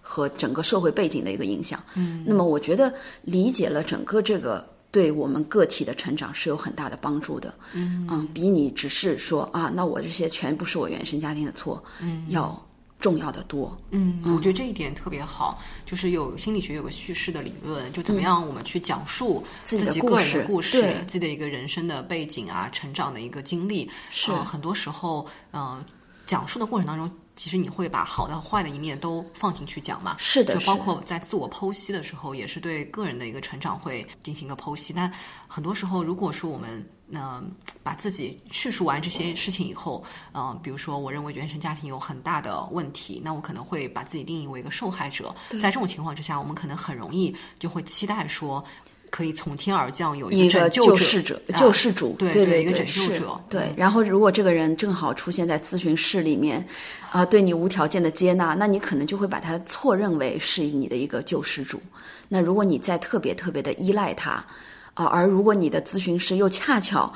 [0.00, 1.78] 和整个社会背景的一个影响。
[1.94, 7.54] 嗯，那么我觉得理解了整个这个对我们个体的成长是有很大的帮助的。
[7.72, 8.06] 嗯。
[8.10, 12.60] 嗯，比你只是说啊，那我这些全部是我原生家庭的错，嗯，要。
[13.00, 24.30] 重要的多，嗯，我觉得这一点特别好，就是有心理学有个叙事的理论，就怎么样我们去讲述自己个人的故事，自己的一个人生的背景啊，成长的一个经历，是。
[24.32, 25.82] 很多时候，嗯，
[26.30, 35.12] 讲述的过程当中，其实你会把好的坏的一面都放进去讲嘛，是的，就包括在自我剖析的时候，也是对个人的一个成长会进行一个剖析，但
[35.48, 37.50] 很多时候，如果说我们嗯
[37.82, 45.34] 把自己叙述完这些事情以后，嗯，比如说，我认为原生家庭有很大的问题，那我可能会把自己定义为一个受害者。
[45.60, 48.64] 在这种情况之下，我们可能很容易就会期待说，
[49.10, 53.38] 可以从天而降有一个救世者、救世主，对对，一个拯救者。
[53.48, 56.64] 对，然后如果这个人正好出现在咨询室里面，
[57.10, 61.80] 啊，对你无条件的接纳，那你可能就会把他错认为是你的一个救世主。
[62.28, 64.44] 那如果你再特别特别的依赖他。
[64.92, 67.10] 啊，而如果你的咨询师又恰巧，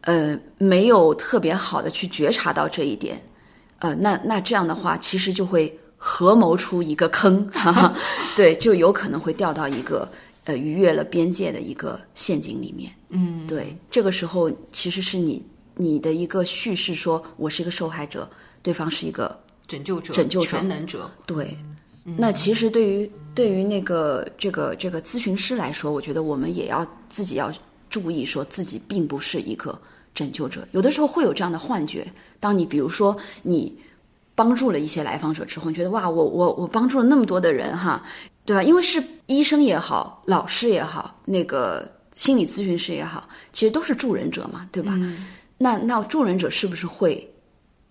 [0.00, 3.16] 呃，没有特别好的去觉察到这一点，
[3.78, 7.94] 呃，那那这样的话，其实就会合谋出一个坑，哈哈，
[8.34, 10.06] 对，就有可能会掉到一个
[10.44, 12.92] 呃逾越了边界的一个陷阱里面。
[13.10, 18.28] 嗯，对，这个时候其实是你你的一个叙事，说我是一个受害者，
[18.62, 21.56] 对方是一个拯救者、拯救者、全能者，对。
[22.04, 27.48] 那其实对于对于那个这个这个咨询师来说，我觉得我们也要自己要
[27.88, 29.80] 注意，说自己并不是一个
[30.12, 30.66] 拯救者。
[30.72, 32.04] 有的时候会有这样的幻觉，
[32.40, 33.72] 当你比如说你
[34.34, 38.02] 帮助了一些来访者之后，你觉得哇，我我我帮助了那么多的人哈，
[38.44, 38.62] 对吧？
[38.62, 44.98] 因为是医生也好，老师也好，那个心理咨询师也好，其实都是助人者嘛，对吧？
[45.58, 47.28] 那那助人者是不是会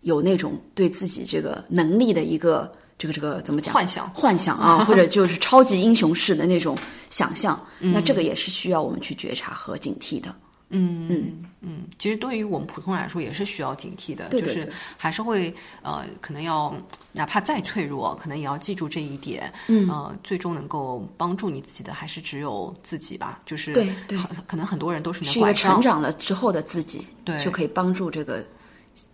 [0.01, 2.71] 有那种对自己这个能力的一个？
[2.97, 3.73] 这个这个怎么讲？
[3.73, 6.77] 幻想，幻想啊，或者就是超级英雄式的那种
[7.09, 10.31] 想象， 那这个也是需要我们去觉察和警惕的。
[10.71, 16.75] 嗯嗯嗯，其实对于我们普通人来说也是需要警惕的，就是还是会呃，可能要
[17.11, 19.51] 哪怕再脆弱，可能也要记住这一点。
[19.67, 23.39] 嗯，呃，最终能够帮助你自己的还是只有自己吧。
[23.45, 28.43] 就是对对，可能很多人都是是一个成长了之后的自己，对，就可以帮助这个。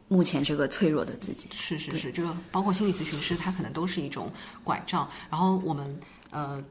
[0.10, 4.32] 目前这个脆弱的自己是是是，这个包括心理咨询师，他可能都是一种
[4.63, 5.06] 拐杖。
[5.30, 6.63] 然后我们呃，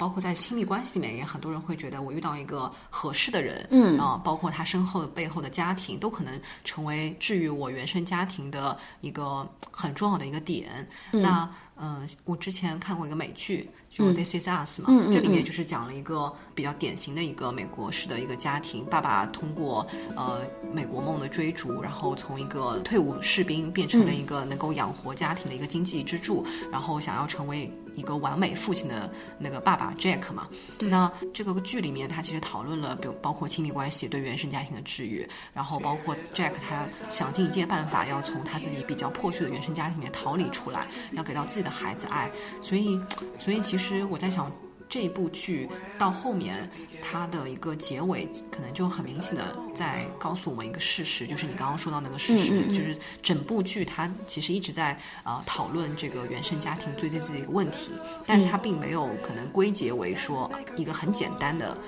[0.00, 3.98] 包括在亲密关系里面，也很多人会觉得我遇到一个合适的人，嗯。
[3.98, 10.88] 啊，包括他身后背后的家庭，都可能成为治愈我原生家庭的一个很重要的一个点。
[11.10, 11.46] 那
[11.82, 20.42] 嗯，我之前看过一个美剧，就嗯《This Is Us》嘛，这里面就是讲了一个比较典型的一个美国式的一个家庭，爸爸通过呃
[20.74, 29.08] 美国梦的追逐，然后从一个退伍士兵变成了一个能够养活家庭的一个经济支柱，然后想要成为一个完美父亲的
[29.38, 30.48] 那个爸爸 Jack 嘛。
[30.78, 42.30] 对那这个剧里面，他其实讨论了，比如包括亲密关系对原生家庭的治愈，然后包括 Jack 他想尽一切办法要从他自己比较破碎的原生家庭里面逃离出来，要给到自己的孩子爱。
[42.62, 43.00] 所以，
[43.38, 44.50] 所以其实我在想。
[44.90, 46.68] 这一部剧到后面，
[47.00, 57.94] 它的一个结尾可能就很明显的在告诉我们一个事实，就是你刚刚说到那个事实，嗯嗯嗯就是整部剧它其实一直在呃讨论这个原生家庭对自己的一个问题，
[58.26, 61.78] 但是它并没有可能归结为说一个很简单的。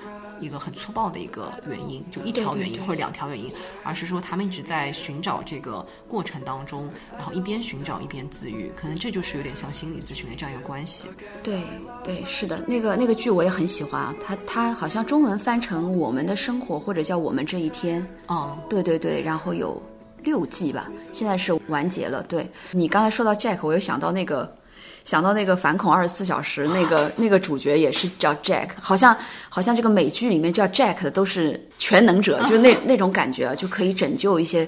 [0.43, 3.51] 一个很粗暴的一个原因，就一条原因或者两条原因，
[3.83, 11.07] 而是说他们一直在寻找这个过程当中，然后一边寻找一边自愈，可能这就是有点像心理咨询的这样一个关系。
[11.41, 11.61] 对
[12.03, 18.01] 对，是的，那个那个剧我也很喜欢啊，它它好像中文翻成《我们的生活》或者叫《我们这一天》。
[18.27, 19.81] 嗯，对对对，然后有
[20.23, 22.21] 六季吧，现在是完结了。
[22.23, 24.53] 对你刚才说到 Jack，我又想到那个。
[25.05, 29.15] 想到那个反恐二十四小时，那个那个主角也是叫 Jack，好像
[29.49, 34.67] 好像这个美剧里面叫 Jack 的都是全能者， 就是那那种感觉啊，就可以拯救一些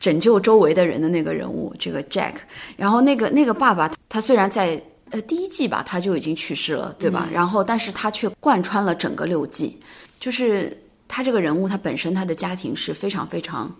[0.00, 2.34] 拯救周围的人的那个人物，这个 Jack。
[2.76, 7.28] 然后那个那个爸爸，他虽然在呃第一季吧他就已经去世了，对吧？
[7.32, 9.78] 然后但是他却贯穿了整个六季，
[10.18, 13.70] 就是他这个人物他本身他的家庭是非常非常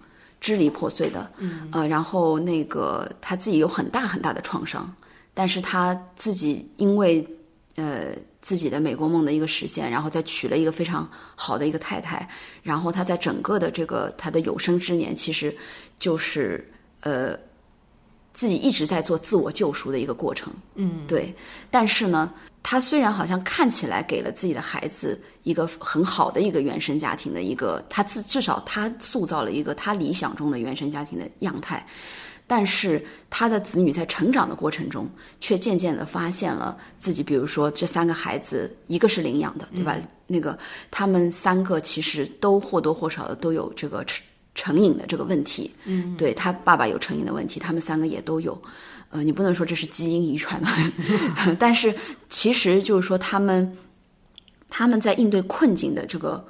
[0.40, 4.94] 支离破碎的，嗯，呃，然后那个他自己有很大很大的创伤，
[5.38, 7.22] 但是他自己因为
[7.74, 12.26] 呃自己的美国梦的一个实现，然后再娶了一个非常好的一个太太，
[12.62, 15.54] 然后他在整个的这个他的有生之年，其实
[15.98, 16.66] 就是
[17.00, 17.38] 呃
[18.32, 21.34] 自己一直在做自我救赎的一个过程，嗯，对。
[21.70, 31.86] 但是呢，他虽然好像看起来给了自己的孩子一个很好的一个原生家庭的一个，他自至少他塑造了一个他理想中的原生家庭的样态。
[32.46, 35.08] 但是他的子女在成长的过程中，
[35.40, 39.96] 却渐渐的发现了自己，比如说这三个孩子，一个是领养的，对吧？
[40.28, 40.56] 那个
[40.90, 45.74] 他们三个其实都或多或少的都有这个成成瘾的这个问题。
[45.84, 48.60] 嗯，对他爸爸有成瘾的问题，他们三个也都有。
[49.10, 50.68] 呃，你不能说这是基因遗传的，
[51.58, 51.94] 但是
[52.28, 53.76] 其实就是说他们
[54.68, 56.44] 他们在应对困境的这个。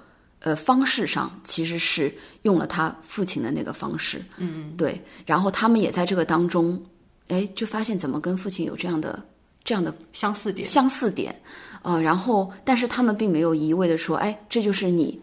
[0.46, 6.80] 呃，方式上其实是用了他父亲的那个方式，嗯，对，然后他们也在这个当中，
[7.26, 9.20] 哎，就发现怎么跟父亲有这样的
[9.64, 11.35] 这样的相似点，相似点，
[11.82, 15.20] 呃，然后但是他们并没有一味的说，哎，这就是你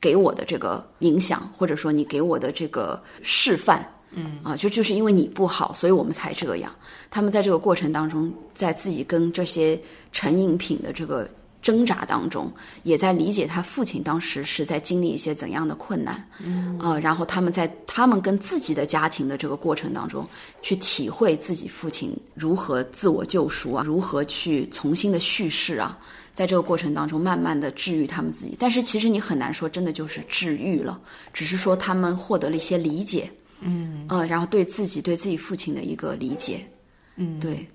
[0.00, 6.74] 给我的这个影响，或者说你给我的这个示范，嗯，啊，就就是因为你不好，所以我们才这样。
[7.10, 11.30] 他们在这个过程当中，在自己跟这些成瘾品的这个。
[11.64, 20.28] 挣扎当中，也在理解他父亲当时是在经历一些怎样的困难，嗯，呃，然后他们在他们跟自己的家庭的这个过程当中，
[20.60, 25.98] 去体会自己父亲如何自我救赎啊，如何去重新的叙事啊，
[26.34, 28.54] 在这个过程当中，慢慢的治愈他们自己。
[28.58, 31.00] 但是其实你很难说真的就是治愈了，
[31.32, 36.68] 只是说他们获得了一些理解，嗯，呃，然后对自己对自己父亲的一个理解，
[37.16, 37.66] 嗯，对。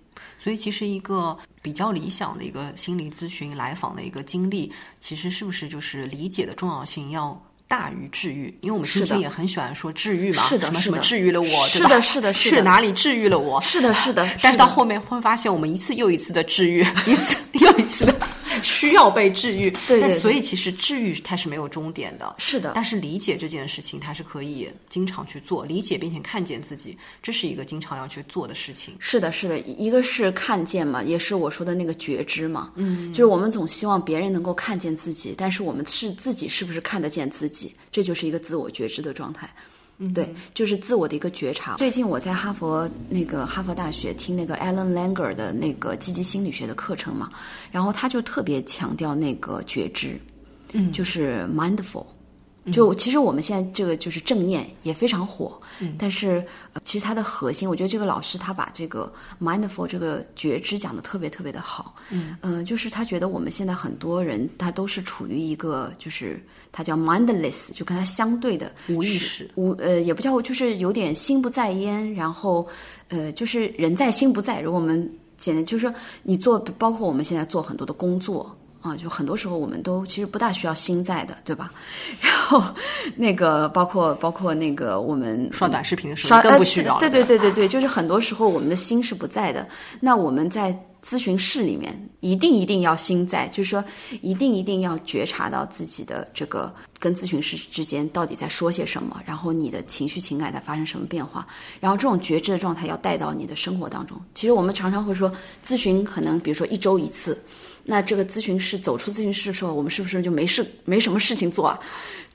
[0.41, 8.53] 所以，其实一个比较理想的一个心理咨询来访的一个经历，其实是不是就是理解的重要性要大于治愈？
[8.61, 13.61] 因为我们其实也很喜欢说治愈嘛，是的，什么什么治愈了我，是的，是的，是的，哪里治愈了我？
[13.61, 14.27] 是的，是的。
[14.41, 18.13] 但是到后面会发现，我们一次又一次的治愈， 一次又一次的
[18.63, 19.69] 需要被治愈。
[19.87, 20.11] 对对。
[20.19, 22.35] 所以其实治愈它是没有终点的。
[22.37, 22.73] 是的。
[22.75, 28.95] 但是理解这件事情，它是可以经常去做，理解并且看见自己，这是一个经常要去做的事情。
[28.99, 32.71] 是的，是的，一个是看见嘛，也是我说的那个觉知嘛。
[32.75, 33.11] 嗯。
[33.11, 37.73] 就是我们总希望别人能够看见自己，但是我们是自己是不是看得见自己？
[37.91, 39.49] 这就是一个自我觉知的状态。
[39.99, 41.75] 嗯，对，就是自我的一个觉察。
[41.75, 47.29] 最近我在哈佛那个哈佛大学听那个 Alan Langer 的那个积极心理学的课程嘛，
[47.69, 50.17] 然后他就特别强调那个觉知，
[50.71, 52.05] 嗯，就是 mindful。
[52.71, 72.67] 就其实我们现在这个就是正念也非常火，嗯、但是、呃、其实它的核心，我觉得这个老师他把这个 mindful 这个觉知讲的特别特别的好，嗯、呃，就是他觉得我们现在很多人他都是处于一个就是他叫 mindless，就跟他相对的无意识，无呃也不叫就是有点心不在焉，然后
[73.07, 74.61] 呃就是人在心不在。
[74.61, 78.55] 如果我们简单就是说你做，包括我们现在做很多的工作。
[78.81, 81.71] 啊，就很多时候我们都其实不大需要心在的，对吧？
[82.21, 82.63] 然后
[83.15, 89.67] 那个包括包括那个我们刷短视频的时候刷更不需要呃对对对对对，就是很多时候我们的心是不在的。
[89.99, 93.83] 那我们在咨询室里面一定一定要心在，就是说
[94.21, 101.45] 一定一定要觉察到自己的这个跟咨询师之间到底在说些什么，然后你的情绪情感在发生什么变化，
[101.81, 104.17] 然后这种觉知的状态要带到你的生活当中。
[104.33, 105.29] 其实我们常常会说，
[105.65, 107.37] 咨询可能比如说一周一次。
[107.89, 111.79] 那这个咨询师走出咨询室的时候，我们是不是就没事没什么事情做啊？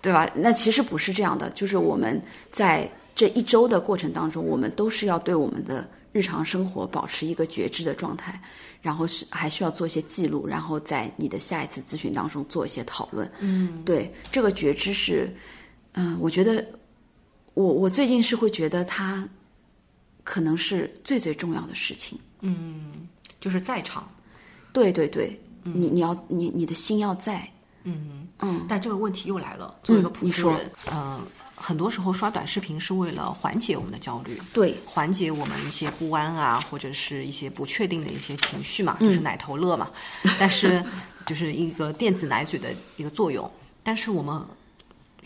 [0.03, 0.29] 对吧？
[0.35, 8.43] 那其实不是这样的，就是我们在这一周的过程当中，我们都是要对我们的日常生活保持一个觉知的状态，
[8.83, 13.31] 然后是还需要做一些记录，然后在你的下一次咨询当中做一些讨论。
[13.39, 15.33] 嗯，对，这个觉知是，
[15.93, 16.67] 嗯、我觉得
[17.55, 19.27] 我我最近是会觉得它
[20.25, 22.19] 可能是最最重要的事情。
[22.41, 23.09] 嗯
[23.41, 24.11] 就是在场。
[24.73, 27.49] 对对对，你你要你你的心要在。
[27.87, 31.21] 嗯嗯但这个问题又来了，作为一个普通人，呃，
[31.55, 39.91] 很多时候刷短视频是为了缓解我们的焦虑，对，缓解我们一些不安啊，或者是一些不确定的一些情绪嘛，就是奶头乐嘛。
[40.41, 40.83] 但是
[41.27, 43.51] 就是一个电子奶嘴的一个作用。
[43.83, 44.43] 但是我们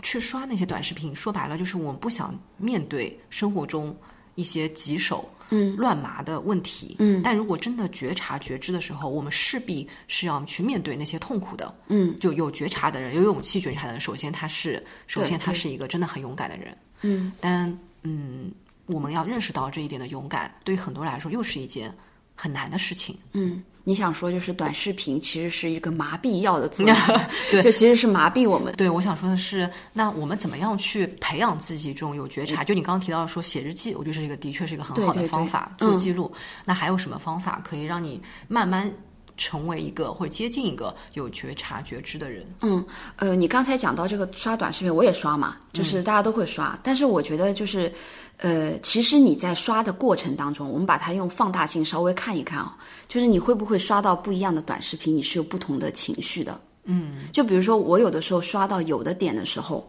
[0.03, 3.97] 去刷那些短视频，说白了就是我们不想面对生活中
[4.35, 6.97] 一些棘手、嗯乱麻的问题。
[6.99, 11.75] 嗯，但如果真的觉察觉知的时候，我们势必是要去面对那些痛苦的。
[11.89, 16.77] 嗯，就有觉察的人，有勇气觉察的人，首先他是，首先他是一个真的很勇敢的人。
[17.03, 18.51] 嗯，但嗯，
[18.87, 21.95] 我们要认识到这一点的勇敢，对于很多人来说又是一件
[22.35, 23.17] 很难的事情。
[23.33, 26.95] 嗯，你想说就是短视频其实是一个麻痹药的作用，
[27.51, 28.71] 对 就其实是麻痹我们。
[28.77, 32.63] 对，我想说的是，那我们怎么样去培养自己这种有觉察？
[32.63, 36.31] 就你刚刚提到说写日记，我觉得这是一个的确是一个很好的对对对方法，嗯做记录。
[36.67, 38.93] 那还有什么方法可以让你慢慢
[39.39, 42.45] 成为一个或者接近一个有觉察觉知的人？
[42.61, 42.85] 嗯，
[43.17, 47.91] 呃，你刚才讲到这个刷短视频，我也刷嘛，就是大家都会刷，但是我觉得就是，
[48.37, 56.61] 呃，其实你在刷的过程当中，我们把它用放大镜稍微看一看啊、就是你会不会刷到不一样的短视频，你是有不同的情绪的。
[56.85, 59.89] 嗯，就比如说我有的时候刷到有的点的时候，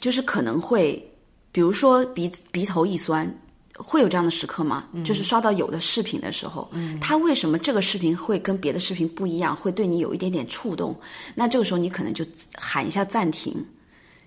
[0.00, 1.00] 就是可能会，
[1.52, 3.28] 比如说鼻鼻头一酸，
[3.76, 4.86] 会有这样的时刻吗？
[5.04, 10.96] 就是刷到有的视频的时候，它为什么这个视频会跟别的视频不一样，会对你有一点点触动？
[11.34, 13.64] 那这个时候你可能就喊一下暂停，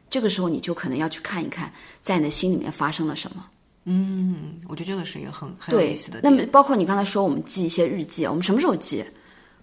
[0.09, 3.45] 这个时候你就可能要去看一看，在你的心里面发生了什么。
[3.85, 9.01] 嗯，我觉得这个是一个很很有对意思的，那么包括你刚才说我们记一些日记，我们什么时候记？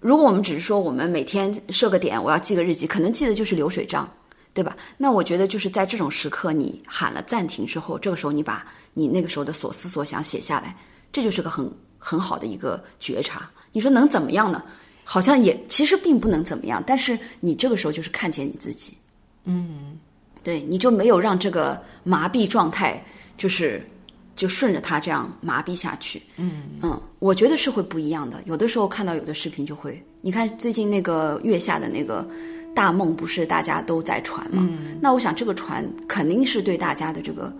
[0.01, 4.11] 如果我们只是说我们每天设个点，我要记个日记，可能记的就是流水账，
[4.55, 4.75] 对吧？
[4.97, 8.65] 那我觉得就是在这种时刻，你喊了暂停之后，这个时候你把
[8.95, 10.75] 你那个时候的所思所想写下来，
[11.13, 13.51] 这就是个很很好的一个觉察。
[13.73, 14.63] 你说能怎么样呢？
[15.07, 18.97] 好像也其实并不能怎么样，但是你这个时候就是看见你自己，
[19.45, 19.99] 嗯，
[20.43, 23.05] 对，你就没有让这个麻痹状态
[23.37, 23.87] 就是
[24.35, 28.41] 就顺着它这样麻痹下去，嗯嗯，我觉得是会不一样的。
[28.47, 32.27] 有的时候看到有的视频就会，你看最近那个月下的那个
[32.75, 34.69] 大梦，不是大家都在传吗？
[35.01, 37.53] 那我想这个传肯定是对大家的这个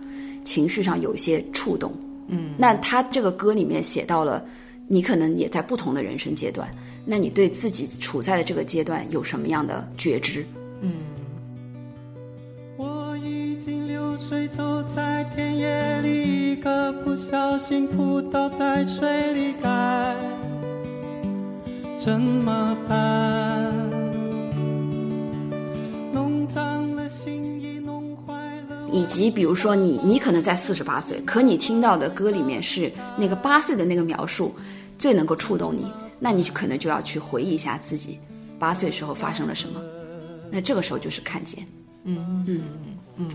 [0.43, 1.93] 情绪上有一些触动，
[2.27, 4.45] 嗯，那他这个歌里面写到了。
[4.87, 6.69] 你可能也在不同的人生阶段，
[7.05, 10.45] 那你对自己处在的这个阶段有什么样的觉知？
[10.81, 10.93] 嗯
[12.77, 20.15] 我已经流水走在田野里，一个不小心扑倒在水里，该
[21.97, 23.73] 怎么办？
[26.61, 28.33] 了心意，弄坏
[28.69, 28.87] 了。
[28.91, 34.55] 以及比如说你，你可能在四十八岁，可你听到的歌里面是那个八岁的那个描述，
[34.97, 38.19] 最能够触动你，那你就可能就要去回忆一下自己
[38.57, 39.81] 八岁时候发生了什么，
[40.51, 41.67] 那这个时候就是看见。
[42.07, 42.63] 嗯，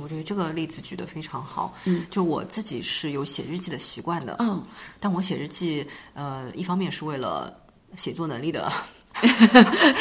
[0.02, 1.74] 我觉得这个例子举得非常好。
[1.84, 4.36] 嗯，就我自己是有写日记的习惯的。
[4.38, 4.62] 嗯，
[5.00, 7.52] 但我写日记，呃，一方面是为了
[7.96, 8.72] 写作能力的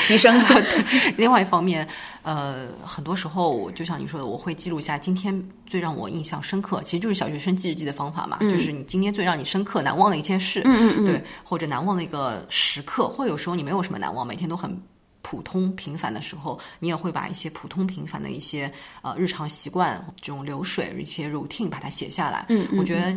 [0.01, 0.63] 提升了。
[1.17, 1.87] 另外一方面，
[2.21, 14.79] 呃，很多时候就像你说的，我会记录一下今天最让我印象深刻，其实就是小学生记日记的方法嘛，就是你今天最让你深刻、难忘的一件事，嗯嗯嗯，对，或者难忘的一个时刻，或者有时候你没有什么难忘，每天都很。
[15.21, 18.71] 普通平凡的时候，你也会把一些普通平凡的一些
[19.03, 22.45] 呃日常习惯、这种流水、一些 routine 把它写下来。
[22.47, 23.15] 嗯我觉得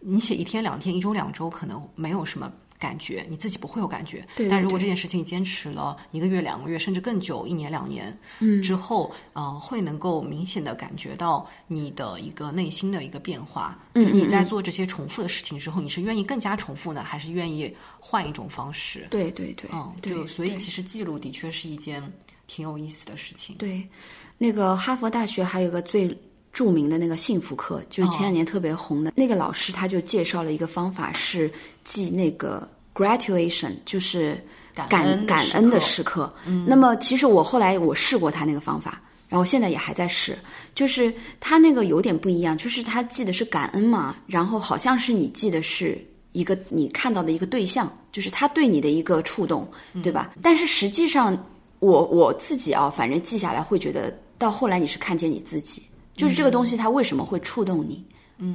[0.00, 2.52] 你写一天、两天、一周、两周，可能没有什么
[2.84, 4.18] 感觉，你自己不会有感觉。
[4.36, 13.78] 对对但如果这件事情坚持了一个月、两个月，甚至更久，一年、两年，嗯，之后，呃，会能够明显的感觉到你的一个内心的一个变化。
[13.94, 19.06] 就是你在做这些重复的事情之后，你是愿意更加重复呢，还是愿意换一种方式？
[19.10, 22.02] 对对对，嗯，对，就所以其实记录的确是一件
[22.46, 23.56] 挺有意思的事情。
[23.56, 23.88] 对，
[24.36, 26.16] 那个哈佛大学还有个最
[26.52, 31.50] 著名的那个幸福课，就是前两年特别红的、那个老师，他就介绍了一个方法是
[31.82, 34.40] 记那个 graduation，就是
[34.74, 36.34] 感感恩的时感恩的刻时刻。
[36.66, 39.00] 那么其实我后来我试过他那个方法。
[39.26, 40.38] 然后现在也还在试，
[40.76, 45.98] 就是他那个有点不一样，就是他记的是感恩嘛，然后好像是你记的是
[46.30, 49.68] 一个你看到的一个对象，就是他对你的一个触动，
[50.04, 50.32] 对吧？
[50.40, 51.36] 但是实际上
[51.80, 55.82] 我我自己啊，反正记下来会觉得，到后来你是看见你自己，
[56.14, 58.04] 就是这个东西它为什么会触动你，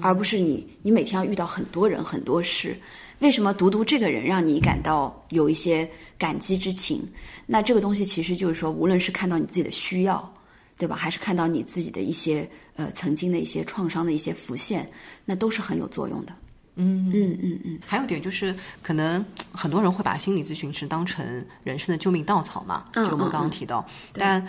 [0.01, 2.79] 而不是你你每天要遇到很多人很多事，
[3.19, 7.01] 为什么读读这个人让你感到有一些感激之情？
[7.45, 10.33] 那这个东西其实就是说，无论是看到你自己的需要，
[10.77, 10.95] 对吧？
[10.95, 14.89] 还是看到你自己的一些呃曾经的一些创伤的一些浮现，
[15.25, 16.33] 那都是很有作用的。
[16.75, 24.47] 嗯嗯嗯嗯，还有一点就是，可能很多人会把心理咨询师当成人生的救命稻草嘛，就嗯我们刚刚提到，但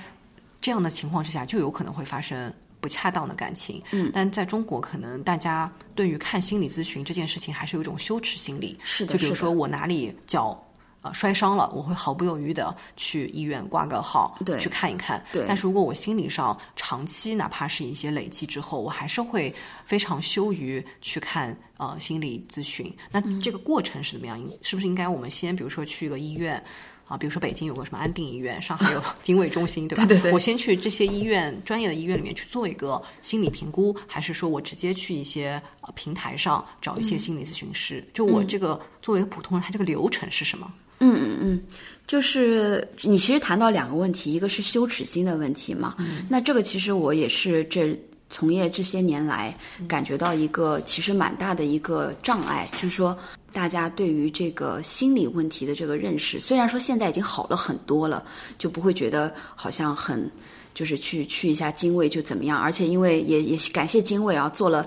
[0.61, 3.83] 这样的情况之下，就有可能会发生不恰当的感情。
[3.93, 8.79] 嗯，但在中国，可能大家对于看心理咨询这件事情，还是有一种羞耻心理。
[8.83, 10.61] 是的就比如说我哪里脚。
[11.03, 15.25] 呃，摔伤了，我会毫不犹豫的去医院挂个号，对去看一看。
[15.33, 19.51] 对但是如果我心理上长期哪怕是一些累积之后，我还是会
[19.87, 22.95] 非常羞于去看呃心理咨询。
[23.11, 24.39] 那嗯这个过程是怎么样？
[24.39, 26.63] 应是不是应该我们先比如说去一个医院？
[27.11, 30.07] 啊，比如说北京有个什么安定医院，上海有 经卫中心，对吧？
[30.07, 38.05] 对对对我先去这些医院专业的医院里面去做一个心理评估，还是说我直接去一些呃平台上找一些心理咨询师？
[38.15, 40.73] 就我这个作为一个普通人，他这个流程是什么？
[41.01, 41.63] 嗯嗯嗯
[42.07, 45.97] 就是你其实谈到两个问题，一个是羞耻心的问题嘛。
[46.29, 47.99] 那这个其实我也是这
[48.29, 49.53] 从业这些年来
[49.89, 53.19] 感觉到一个其实蛮大的一个障碍，就是说
[53.53, 58.25] 大家对于这个心理问题的这个认识，虽然说现在已经好了很多了，
[58.59, 60.31] 就不会觉得好像很
[60.75, 64.87] 就是去去一下精卫就怎么样，而且因为也也感谢精卫啊做了。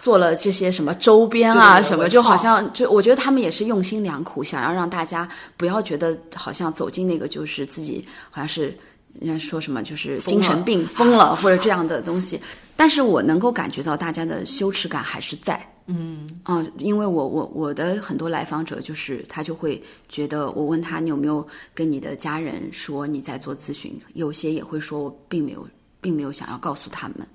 [0.00, 8.72] 做了这些什么周边啊，什么就好像就我觉得他们也是用心良苦，想要让大家不要觉得好像走进那个就是自己好像是
[9.18, 12.40] 人家说什么就是精神病疯了或者这样的东西，
[12.78, 15.60] 但是我能够感觉到大家的羞耻感还是在。
[15.90, 25.66] 嗯啊、因为我我我的很多来访者就是他就会觉得，我问他你有没有跟你的家人说你在做咨询，有些也会说我并没有，
[26.00, 27.26] 并没有想要告诉他们。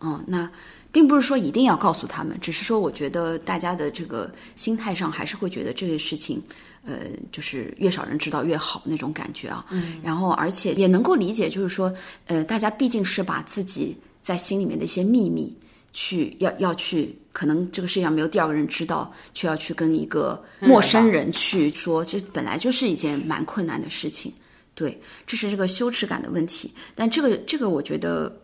[0.00, 0.48] 嗯，那
[0.92, 6.40] 并不是说一定要告诉他们，只是说我觉得大家的这个心态上还是会觉得这个事情，
[6.84, 6.94] 呃，
[7.32, 9.66] 就是越少人知道越好那种感觉啊。
[9.70, 11.92] 嗯，然后而且也能够理解，就是说，
[12.26, 15.56] 呃，大家毕竟是把自己在心里面的一些秘密
[15.92, 24.32] 去要要去，可能这个世界上没有第二个人知道，却要去跟一个陌生人去说，这本来就是一件蛮困难的事情。
[24.74, 26.74] 对，这是这个羞耻感的问题。
[26.96, 28.36] 但这个这个，我觉得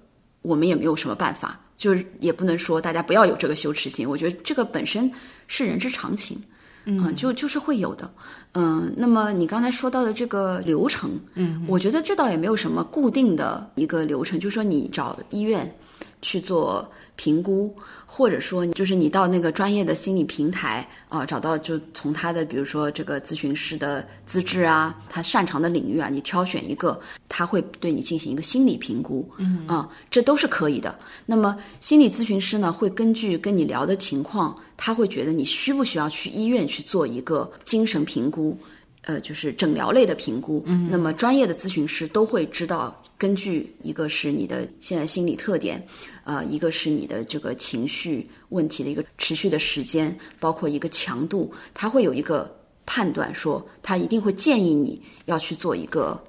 [0.43, 4.09] 我们也没有什么办法，就是也不能说大家不要有这个羞耻心。
[4.09, 5.11] 我觉得这个本身
[5.49, 6.41] 是人之常情，
[6.85, 8.11] 嗯、就就是会有的。
[8.55, 15.75] 嗯、那么你刚才说到的这个流程，嗯，我觉得这倒也没有什么固定的一个流程，就是说你找医院
[16.23, 17.75] 去做评估，
[18.07, 26.99] 或者说就是你到那个专业的心理平台啊、呃找到就从他的比如说这个咨询师的资质啊，他擅长的领域啊，你挑选一个，
[27.29, 30.99] 他会对你进行一个心理评估，嗯啊、这都是可以的。
[31.27, 38.57] 那么心理咨询师呢，会根据跟你聊的情况，他会觉得你需不需要去医院去做一个精神评估。
[39.05, 45.81] 呃，就是诊疗类的评估，嗯，那么专业的咨询师都会知道，根据一个是你的现在心理特点，
[46.25, 52.53] 呃，一个是你的这个情绪问题的一个持续的时间，包括一个强度，他会有一个
[52.85, 56.21] 判断，说他一定会建议你要去做一个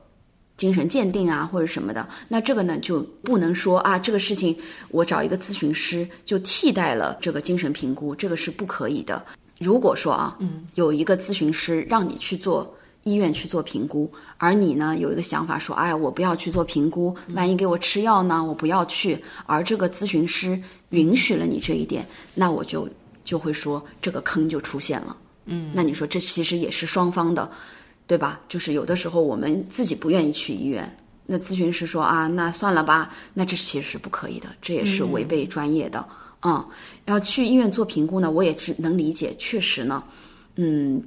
[0.55, 2.07] 精神鉴定啊，或者什么的。
[2.27, 4.55] 那这个呢，就不能说啊，这个事情
[4.89, 9.25] 我找一个咨询师就替代了这个精神评估，这个是不可以的。
[9.57, 12.71] 如果说啊，嗯，有一个咨询师让你去做
[13.01, 14.09] 医院去做评估，
[14.43, 19.17] 而你呢有一个想法说，哎，我不要去做评估，万一给我吃药呢，我不要去。
[19.45, 22.85] 而这个咨询师允许了你这一点，那我就
[23.23, 25.15] 就会说这个坑就出现了。
[25.45, 27.49] 嗯，那你说这其实也是双方的，
[28.05, 28.41] 对吧？
[28.49, 30.93] 就是有的时候我们自己不愿意去医院，
[31.25, 36.05] 那咨询师说啊，那算了吧，那这其实是不可以的，这也是违背专业的。
[36.41, 36.61] 嗯，
[37.05, 40.03] 然后去医院做评估呢，我也只能理解，确实呢，
[40.57, 41.01] 嗯，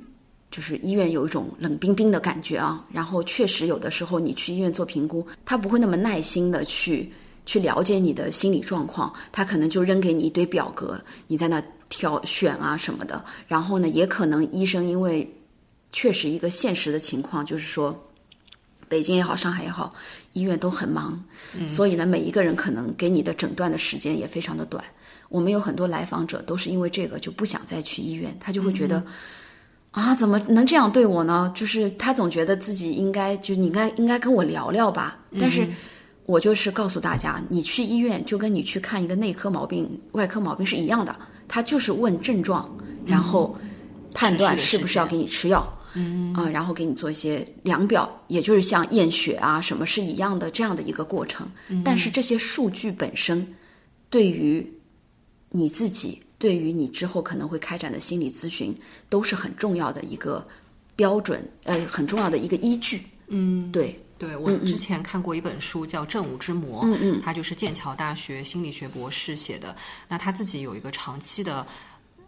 [0.51, 2.85] 就是医院有一种冷冰冰的感觉啊。
[2.93, 7.11] 然后确实有的时候你去医院做评估，他不会那么耐心的去
[7.45, 13.25] 去了解你的心理状况，他可能就扔给你一堆表格，你在那挑选啊什么的。
[13.47, 15.29] 然后呢，也可能医生因为
[15.91, 18.03] 确实一个现实的情况就是说。
[18.89, 19.93] 北京也好，上海也好，
[20.33, 21.21] 医院都很忙，
[21.67, 24.85] 所以呢，每一个人可能给你的诊断的时间也非常的短。
[25.29, 29.05] 我们有很多来访者都是因为这个就不想再去医院，他就会觉得
[29.97, 31.51] 啊，怎么能这样对我呢？
[31.55, 35.17] 就是他总觉得自己应该，就你应该应该跟我聊聊吧。
[35.41, 35.67] 但是
[36.27, 41.17] 我就是告诉大家，你去医院就跟你去看一个内科毛病、外科毛病是一样的，
[41.49, 42.69] 他就是问症状，
[43.07, 43.57] 然后
[44.13, 45.67] 判断是不是要给你吃药。
[45.99, 51.49] 嗯啊，然后给你做一些量表，也就是像验血啊什么是一样的这样的一个过程。
[51.83, 53.49] 但是这些数据本身，
[54.11, 54.71] 对于
[55.49, 58.77] 你自己，对于你之后可能会开展的心理咨询，
[59.09, 60.47] 都是很重要的一个
[60.95, 63.03] 标准，呃，很重要的一个依据。
[63.29, 69.75] 嗯，对，对我之前看过一本书叫《正午之魔》，嗯嗯，他就是剑桥大学心理学博士写的。
[70.09, 71.67] 那他自己有一个长期的。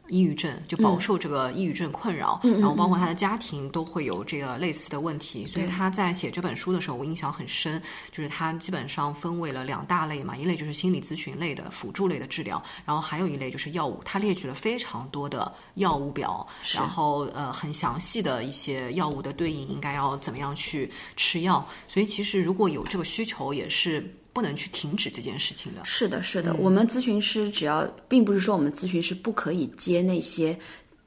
[0.09, 7.81] 抑郁症就饱受这个抑郁症困扰，然后包括他的家庭都会有这个类似的问题，所以他在写这本书的时候，我印象很深，
[8.11, 24.15] 就是他基本上分为了两大类嘛，一类就是心理咨询类的辅助类的治疗，然后还有一类就是药物，他列举了非常多的药物表，然后呃很详细的一些药物的对应应该要怎么样去吃药，所以其实如果有这个需求也是。
[24.39, 25.81] 不能去停止这件事情的。
[25.85, 30.57] 是的，是的，我们咨询师只要，并不是说我们咨询师不可以接那些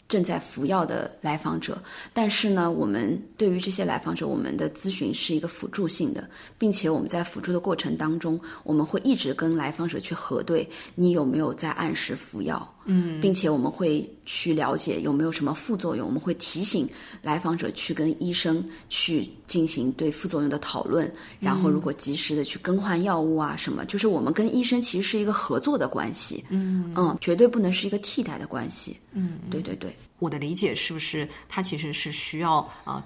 [0.10, 16.88] 正在服药的来访者，但是呢，我们对于这些来访者，我们的咨询是一个辅助性的，并且我们在辅助的过程当中，我们会一直跟来访者去核对你有没有在按时服药，嗯，并且我们会去了解有没有什么副作用，我们会提醒
[17.22, 26.94] 来访者去跟医生去进行对副作用的讨论，然后如果及时的去更换药物啊什么，就是我们跟医生其实是一个合作的关系，嗯。
[26.96, 29.94] 嗯，绝对不能是一个替代的关系，嗯，对对对。
[30.20, 33.04] 我的理解是不是它其实是需要啊、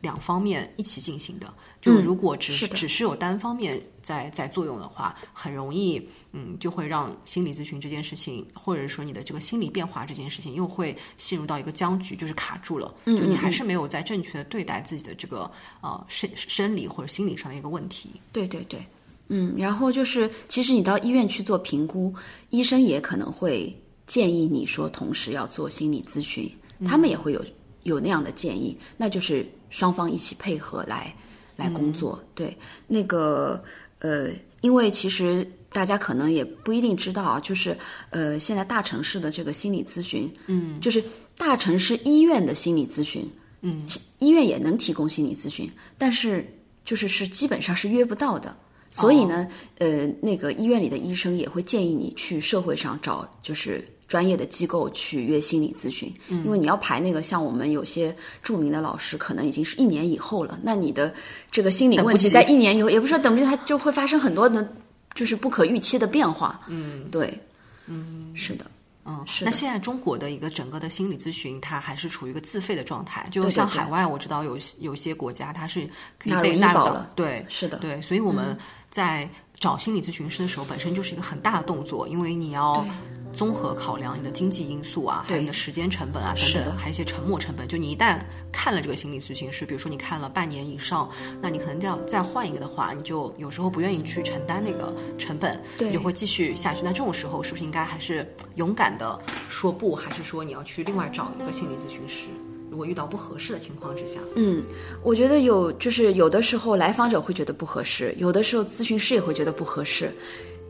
[0.00, 1.52] 两方面一起进行的？
[1.80, 6.00] 就如果只是、只是有单方面在在作用的话，很容易
[6.32, 12.92] 嗯就会让心理咨询这件事情，或者说你的这个心理变化这件事情，又会陷入到一个僵局，就是卡住了。
[13.06, 18.10] 就你还是没有在正确的对待自己的这个呃生生理或者心理上的一个问题。
[18.32, 18.84] 对对对，
[19.28, 22.12] 嗯，然后就是，其实你到医院去做评估，
[22.50, 23.72] 医生也可能会
[24.06, 26.50] 建议你说，同时要做心理咨询，
[26.84, 27.44] 他们也会有
[27.84, 31.14] 有那样的建议，那就是双方一起配合来
[31.56, 32.22] 来工作。
[32.34, 32.56] 对，
[32.86, 33.62] 那个
[33.98, 34.28] 呃，
[34.60, 37.76] 因为其实大家可能也不一定知道啊，就是
[38.10, 41.02] 呃，现在大城市的这个心理咨询，嗯，就是
[41.36, 43.30] 大城市医院的心理咨询，
[43.62, 43.86] 嗯，
[44.18, 46.46] 医院也能提供心理咨询，但是
[46.84, 48.56] 就是是基本上是约不到的。
[48.90, 49.46] 所以呢，
[49.78, 61.12] 呃，那个医院里的医生也会建议你去社会上找就是专业的机构去约心理咨询，因为你要排那个像我们有些著名的老师，可能已经是一年以后了，那你的
[61.50, 64.66] 这个心理问题在一年以后，也不是说等不及，它就会发生很多的，
[65.14, 66.60] 就是不可预期的变化。
[66.68, 67.38] 嗯对，
[67.86, 68.64] 嗯，是的。
[69.10, 73.26] 嗯，是那现在中国的一个整个的心理咨询，它还是处于一个自费的状态。
[73.30, 78.02] 就像海外，我知道有有些国家它是可以纳入被纳入到医保了对，是的嗯对。
[78.02, 78.54] 所以我们
[78.90, 79.28] 在
[79.58, 82.84] 找心理咨询师的时候，本身就是一个很大的动作，因为你要
[83.32, 87.66] 综合考量你的经济因素啊，还有你的时间成本啊等等，还有一些沉没成本。
[87.68, 88.20] 就你一旦
[88.52, 91.08] 看了这个心理咨询师，比如说你看了半年以上，
[91.40, 96.82] 那你可能要再换一个的话，你就有时候不愿意去承担那个成本，对你就会继续下去。
[96.82, 102.26] 那这种时候是不是应该还是勇敢的说不，还是说你要去另外找一个心理咨询师？
[102.70, 104.62] 如果遇到不合适的情况之下，嗯，
[105.02, 110.12] 我觉得有，就是有的时候来访者会觉得不合适，有的时候咨询师也会觉得不合适。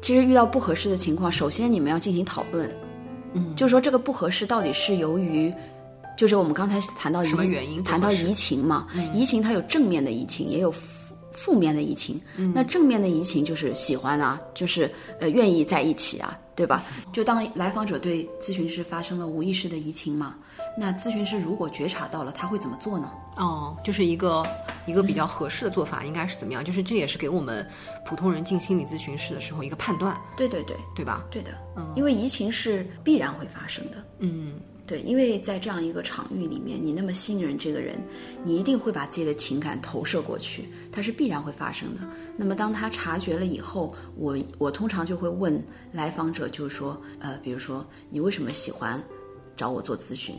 [0.00, 2.72] 其实遇到不合适的情况，首先你们要进行讨论，
[3.34, 5.52] 嗯，就是说这个不合适到底是由于，
[6.16, 12.20] 就是我们刚才谈到移什么原因谈到移情嘛，移情它有正面的移情，也有负负面的移情。
[12.54, 14.88] 那正面的移情就是喜欢啊，就是
[15.18, 16.82] 呃愿意在一起啊，对吧？
[17.12, 20.34] 就当来访者对咨询师发生了无意识的移情嘛，
[20.76, 23.08] 那咨询师如果觉察到了，他会怎么做呢？
[23.36, 24.44] 哦，就是一个
[24.84, 26.64] 一个比较合适的做法应该是怎么样？
[26.64, 27.64] 就是这也是给我们
[28.04, 31.24] 普通人进心理咨询室的时候一个判断，对对对，对吧？
[31.30, 34.04] 对的，嗯因为移情是必然会发生的。
[34.18, 34.54] 嗯，
[34.88, 38.02] 对，因为在这样一个场域里面，你那么信任这个人，
[38.42, 42.00] 你一定会把自己的情感投射过去，它是必然会发生的。
[42.38, 45.62] 那么当他察觉了以后，我我通常就会问
[45.92, 48.98] 来访者，就是说，呃，比如说你为什么喜欢
[49.54, 50.34] 找我做咨询？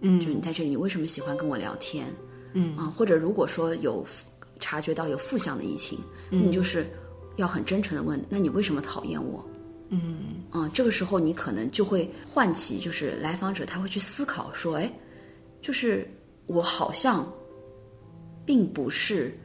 [0.00, 2.04] 嗯，就你在这里，你为什么喜欢跟我聊天？
[2.54, 4.04] 嗯啊，或者如果说有
[4.58, 5.96] 察觉到有负向的疫情，
[6.28, 6.90] 你就是
[7.36, 9.44] 要很真诚的问，那你为什么讨厌我？
[9.94, 14.90] 嗯啊，这个时候你可能就会唤起，就是来访者他会去思考说，哎，
[15.60, 16.10] 就是
[16.46, 17.30] 我好像
[18.46, 19.38] 并不是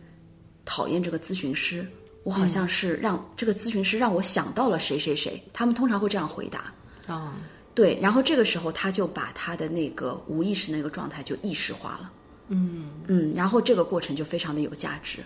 [0.63, 1.85] 讨厌这个咨询师，
[2.23, 6.73] 我好像是让这个咨询师让我想到了谁谁谁，他们通常会这样回答。
[7.07, 7.35] 啊，
[7.75, 12.11] 对，然后这个时候他就把他的那个无意识那个状态就意识化了。
[12.47, 15.19] 嗯嗯，然后这个过程就非常的有价值。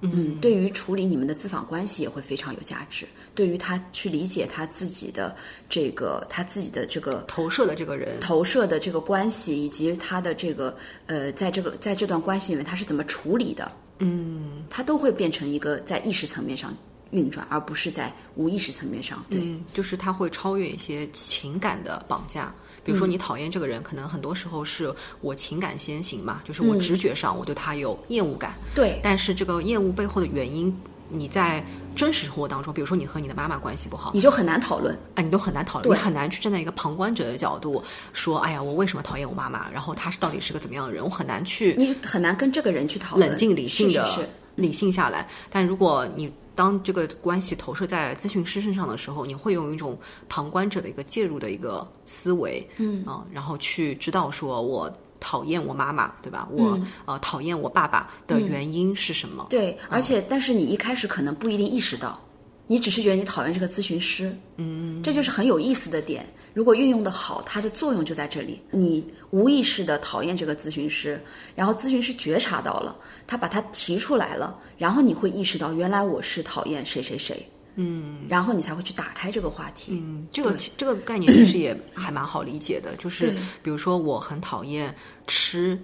[0.00, 3.06] 嗯，对于处理你们的咨访关系也会非常有价值。
[3.34, 5.34] 对于他去理解他自己的
[5.68, 10.76] 这个他自己的这个投射的这个人投射的这个关系，以及他的这个
[11.06, 16.72] 呃，在这个在这段关系里面他是怎么处理的，嗯他都会变成一个在意识层面上
[17.10, 19.24] 运转，而不是在无意识层面上。
[19.28, 22.54] 对，嗯，就是他会超越一些情感的绑架。
[22.84, 28.54] 比如说你讨厌这个人，可能很多时候是我情感先行嘛，就是我直觉上我对他有厌恶感。
[28.74, 30.74] 对，但是这个厌恶背后的原因，
[31.08, 31.64] 你在
[31.96, 34.96] 真实生活当中，比如说你和你的妈妈关系不好，你就很难讨论。
[35.14, 39.68] 哎，你都很难讨论，你很难去站在一个旁观者的角度说，哎呀，我为什么讨厌我妈妈？
[39.70, 41.04] 然后她是到底是个怎么样的人？
[41.04, 45.26] 我很难去，你很难跟这个人去讨论，冷静理性的理性下来。
[45.50, 49.96] 但如果你当这个关系投射在咨询师身上的时候，你会用一种
[50.28, 53.04] 旁观者的一个介入的一个思维，嗯。
[53.06, 56.48] 啊、然后去知道说我讨厌我妈妈，对吧？
[56.50, 59.46] 我、呃讨厌我爸爸的原因是什么？
[59.48, 62.20] 对，而且但是你一开始可能不一定意识到，
[62.70, 66.24] 你只是觉得你讨厌这个咨询师，嗯，这就是很有意思的点。
[66.52, 68.60] 如果运用的好，它的作用就在这里。
[68.70, 71.18] 你无意识的讨厌这个咨询师，
[71.54, 72.94] 然后咨询师觉察到了，
[73.26, 79.92] 他把它提出来了，然后你会意识到，原来我是讨厌谁谁谁，嗯，然后你才会去打开这个话题。
[79.94, 84.94] 嗯，这个这个概念其实也 还蛮好理解的，就是比如说我很讨厌
[85.26, 85.80] 吃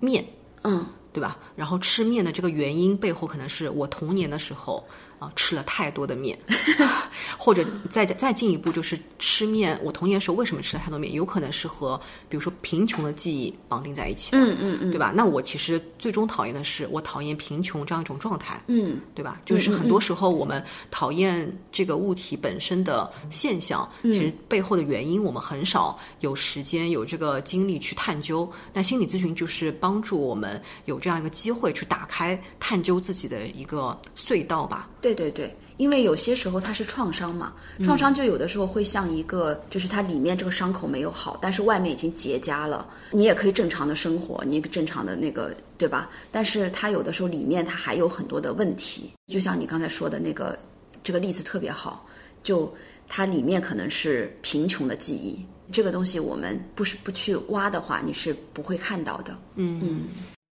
[0.00, 0.24] 面，
[0.62, 1.36] 嗯，对吧？
[1.56, 4.86] 然后吃面的这个原因背后，可能是我童年的时候
[5.18, 6.38] 啊、吃了太多的面，
[7.38, 11.12] 或者再再进一步就是吃面，我童年时候为什么吃了太多面？
[11.12, 11.98] 有可能是和
[12.28, 15.12] 比如说贫穷的记忆绑定在一起的，嗯嗯嗯对吧？
[15.14, 19.40] 那我其实最终讨厌的是我讨厌贫穷这样一种状态，嗯，对吧？
[19.44, 28.50] 就是很多时候我们讨厌这个物体本身的现象，嗯其实背后的原因我们很少有时间有这个精力去探究。
[28.72, 34.88] 那心理咨询就是帮助我们有这样一个机会去打开探究自己的一个隧道吧。
[35.06, 37.52] 对对对，因为有些时候它是创伤嘛，
[37.84, 46.10] 创伤就有的时候会像一个，就是它里面这个伤口没有好，但是外面已经结痂了，你也可以正常的生活，你正常的那个，对吧？
[46.32, 50.58] 但是它有的时候里面它还有很多的问题，就像你刚才说的那个
[51.04, 52.04] 这个例子特别好，
[52.42, 52.74] 就
[53.06, 55.38] 它里面可能是贫穷的记忆，
[55.70, 59.38] 这个东西我们不是不去挖的话，你是不会看到的。
[59.54, 60.08] 嗯嗯。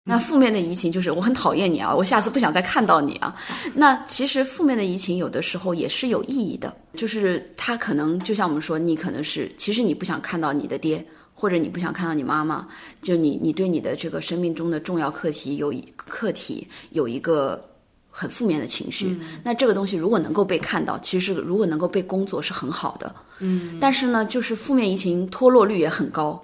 [0.07, 3.34] 那负面的移情就是我很讨厌你啊，我下次不想再看到你啊。
[3.72, 11.02] 那其实负面的移情有的时候也是有意义的，就是他可能就像我们说，你可能是其实你不想看到你的爹，
[11.32, 12.68] 或者你不想看到你妈妈，
[13.00, 17.64] 就你你对你的这个生命中的重要课题有一课题有一个
[18.11, 23.14] 很负面的情绪，那这个东西如果能够被看到，其实如果能够被工作是很好的。
[23.40, 26.40] 嗯，但是呢，就是负面移情脱落率也很高，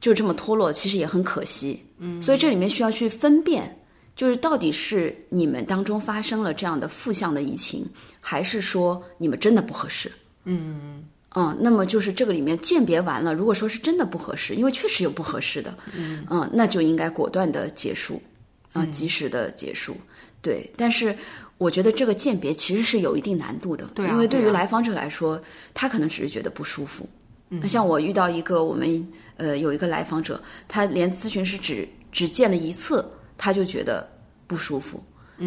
[0.00, 1.82] 就这么脱落，其实也很可惜。
[1.98, 3.78] 嗯，所以这里面需要去分辨，
[4.14, 7.86] 就是到底是你们当中发生了这样的负向的移情，
[8.20, 10.12] 还是说你们真的不合适？
[10.44, 11.04] 嗯。
[11.38, 18.22] 嗯，那么就是这个里面鉴别完了，如果说是真的不合适，因为确实有不合适的，嗯那就应该果断的结束，
[18.72, 19.94] 啊、及时的结束。
[20.40, 21.14] 对，但是
[21.58, 25.38] 我觉得这个鉴别其实是有一定难度的，对啊因为对于来访者来说，
[25.74, 27.06] 他可能只是觉得不舒服。
[27.48, 34.08] 那像我遇到一个我们呃有一个来访者，他连咨询师只只见了一次，他就觉得
[34.46, 35.02] 不舒服。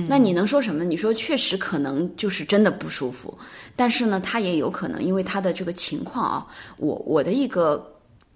[0.07, 0.85] 那你能说什么？
[0.85, 3.35] 你说确实可能就是真的不舒服，
[3.75, 6.47] 但是呢，他也有可能因为他的这个情况啊，
[6.77, 7.83] 我我的一个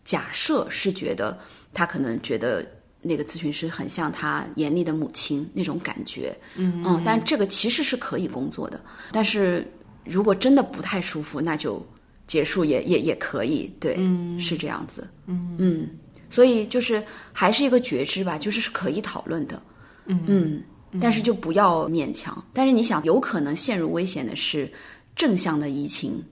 [0.03, 1.38] 假设是觉得
[1.72, 2.66] 他可能觉得
[3.03, 9.64] 那个咨询师很像他严厉的母亲那种感觉，嗯嗯，但这个其实是可以工作的，但是
[10.03, 11.86] 如果真的不太舒服，那就
[12.28, 13.95] 结束也也也可以，对，
[14.39, 15.55] 是这样子，嗯。
[15.57, 15.89] 嗯，
[16.30, 19.61] 所以就是还是一个觉知吧，就是是可以讨论的，
[20.05, 20.63] 嗯。
[20.99, 22.43] 但是就不要勉强。
[22.53, 24.71] 但是你想，有可能陷入危险的是
[25.15, 26.24] 正向的移情，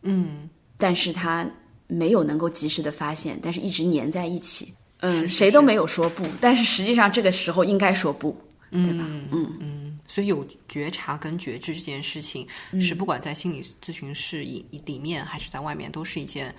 [0.00, 1.46] 嗯，但是他
[1.86, 8.34] 没有能够及时的发现，但是一直粘在一起，嗯，谁都没有说不，但是实际上这个时候应该说不，
[8.70, 9.04] 对吧？
[9.30, 12.48] 嗯嗯所以有觉察跟觉知这件事情，
[12.80, 16.52] 是不管在心理咨询室里里面还是在外面，都是一件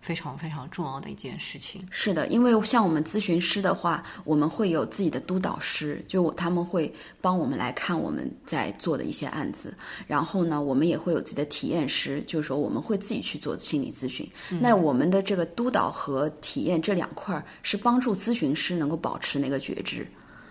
[0.00, 1.86] 非常非常重要的一件事情。
[1.90, 9.74] 是的，因为像我们咨询师的话，我们会有自己的督导师，就他们会帮我们来看我们在做的一些案子。
[10.06, 14.28] 然后呢，我们也会有自己的体验师，就是说我们会自己去做心理咨询。
[14.48, 20.06] 那我们的这个督导和体验这两块儿是帮助咨询师能够保持那个觉知。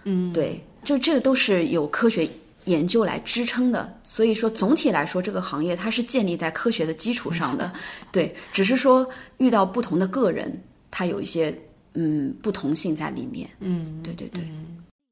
[0.05, 2.27] 嗯，对，就这个都是有科学
[2.65, 3.99] 研究来支撑的。
[4.03, 7.71] 所以说，总体来说，这个行业它是建立在科学的基础上的。
[8.11, 9.07] 对，只是说
[9.37, 10.61] 遇到不同的个人，
[10.91, 11.57] 他有一些
[11.93, 13.49] 嗯不同性在里面。
[13.59, 14.43] 嗯，对对对。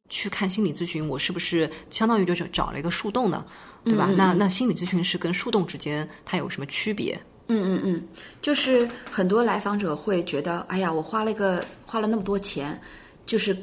[0.10, 3.46] 去看心理咨询，我是不是相当于就是找了一个树洞呢？
[3.84, 4.12] 对吧？
[4.16, 7.20] 那那心理咨询师跟树洞之间它有什么区别？
[7.48, 8.08] 嗯嗯嗯，
[8.42, 12.80] 就是很多来访者会觉得，哎呀，我花了一个花了那么多钱，
[13.26, 13.58] 就是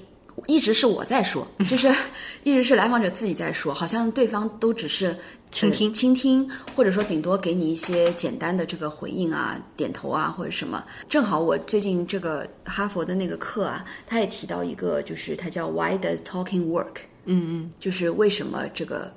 [0.48, 1.94] 一直是我在说，就是
[2.42, 5.14] 一直是来访者自己在说，好像对方都只是
[5.52, 10.82] 倾听倾听，或者说顶多给你一些简单的这个回应啊、点头啊或者什么。
[11.06, 17.02] 正好我最近这个哈佛的那个课啊，他也提到一个，就是他叫 Why does talking work？
[17.26, 19.12] 嗯嗯，就是为什么这个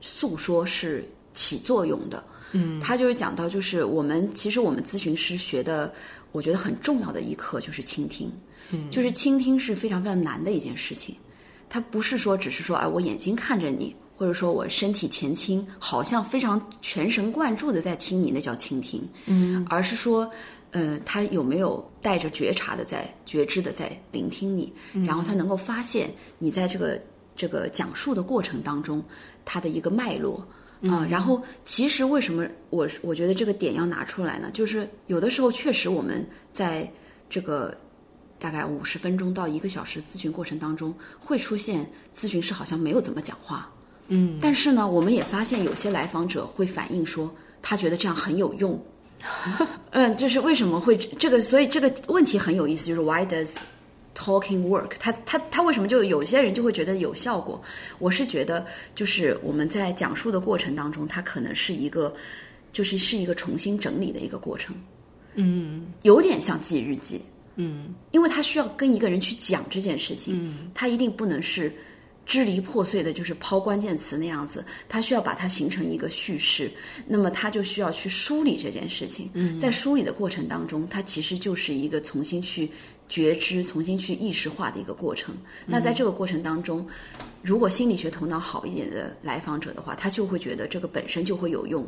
[0.00, 1.04] 诉说是
[1.34, 2.22] 起作用的。
[2.52, 5.92] 嗯，他就是讲到，就是我们其实我们咨询师学的，
[6.30, 8.32] 我觉得很重要的一课就是倾听。
[8.70, 11.14] 嗯，就是倾听是非常非常难的一件事情。
[11.68, 19.06] 它不是说只是说，哎，我眼睛看着你，或者说我身体前倾，好像非常全神贯注的在听你，那叫倾听。
[19.26, 20.30] 嗯，而是说，
[20.70, 24.72] 呃，他有没有带着觉察的在觉知的在聆听你，
[25.06, 27.00] 然后他能够发现你在这个
[27.36, 29.04] 这个讲述的过程当中，
[29.44, 30.46] 它的一个脉络。
[30.88, 34.48] 啊、然后其实为什么我我觉得这个点要拿出来呢？
[34.52, 36.88] 就是有的时候确实我们在
[37.28, 37.76] 这个
[38.38, 43.70] 大概五十分钟到一个小时咨询过程当中，会出现咨询师好像没有怎么讲话，
[44.08, 48.80] 嗯，但是呢，我们也发现有些来访者会反映说，他觉得这样很有用，
[49.90, 51.40] 嗯，就是为什么会这个？
[51.42, 53.56] 所以这个问题很有意思，就是 Why does
[54.14, 54.92] talking work？
[54.98, 57.60] 他他他为什么就有些人就会觉得有效果？
[57.98, 58.64] 我是觉得，
[58.94, 62.12] 就是我们在讲述的过程当中，它可能是一个，
[62.72, 64.74] 就是是一个重新整理的一个过程，
[65.34, 67.20] 嗯有点像记日记，
[67.58, 71.70] 嗯因为他需要跟一个人去讲这件事情，嗯他一定不能是
[72.24, 76.70] 支离破碎的，就是抛关键词那样子，他需要把它形成一个叙事，
[77.06, 79.30] 那么他就需要去梳理这件事情。
[79.34, 82.70] 嗯在梳理的过程当中，他其实就是一个重新去
[83.08, 85.34] 觉知、重新去意识化的一个过程。
[85.66, 86.86] 那在这个过程当中，
[87.42, 91.86] 如果心理学头脑好一点的来访者的话，他就会觉得这个本身就会有用。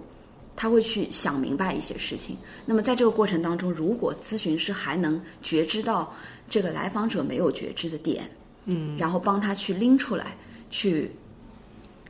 [0.57, 2.36] 他会去想明白一些事情。
[2.66, 6.14] 那么在这个过程当中，如果咨询师还能觉知到
[6.48, 8.24] 这个来访者没有觉知的点，
[8.66, 10.36] 嗯，然后帮他去拎出来，
[10.70, 11.11] 去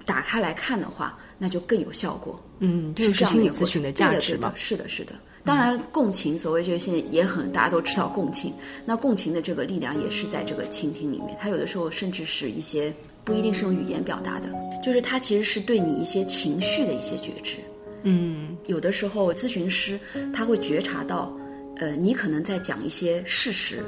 [0.05, 2.39] 打开来看的话，那就更有效果。
[2.59, 5.15] 嗯，这是就是心理咨询的价值的是的，是的。
[5.43, 8.53] 当然，共情，所谓这个现在也很大家都知道共情。
[8.85, 12.93] 那共情的这个力量也是在这个倾听里面，它有的时候甚至是一些
[13.25, 17.57] 不一定是用语言表达的，就是它其实是对你一些情绪的一些觉知。
[18.03, 19.99] 嗯有的时候咨询师
[20.33, 21.33] 他会觉察到，
[21.77, 23.83] 呃，你可能在讲一些事实，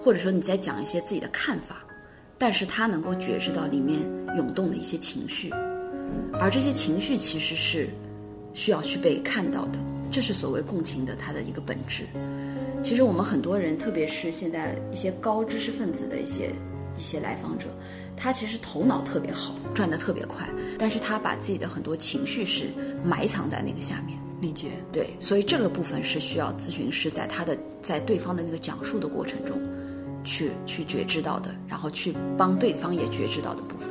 [0.00, 1.84] 或者说你在讲一些自己的看法，
[2.38, 4.00] 但是他能够觉知到里面
[4.36, 5.50] 涌动的一些情绪，
[6.40, 7.88] 而这些情绪其实是
[8.52, 9.78] 需要去被看到的，
[10.10, 12.04] 这是所谓共情的它的一个本质。
[12.82, 16.50] 其实我们很多人，特别是现在一些高知识分子的一些
[16.96, 17.66] 一些来访者，
[18.16, 20.48] 他其实头脑特别好，转得特别快，
[20.78, 22.68] 但是他把自己的很多情绪是
[23.04, 24.18] 埋藏在那个下面。
[24.40, 24.70] 理解。
[24.92, 29.58] 对，所以这个部分是需要咨询师在他的在对方的那个讲述的过程中，
[30.24, 33.88] 去去觉知到的，然后去帮对方也觉知到的部分。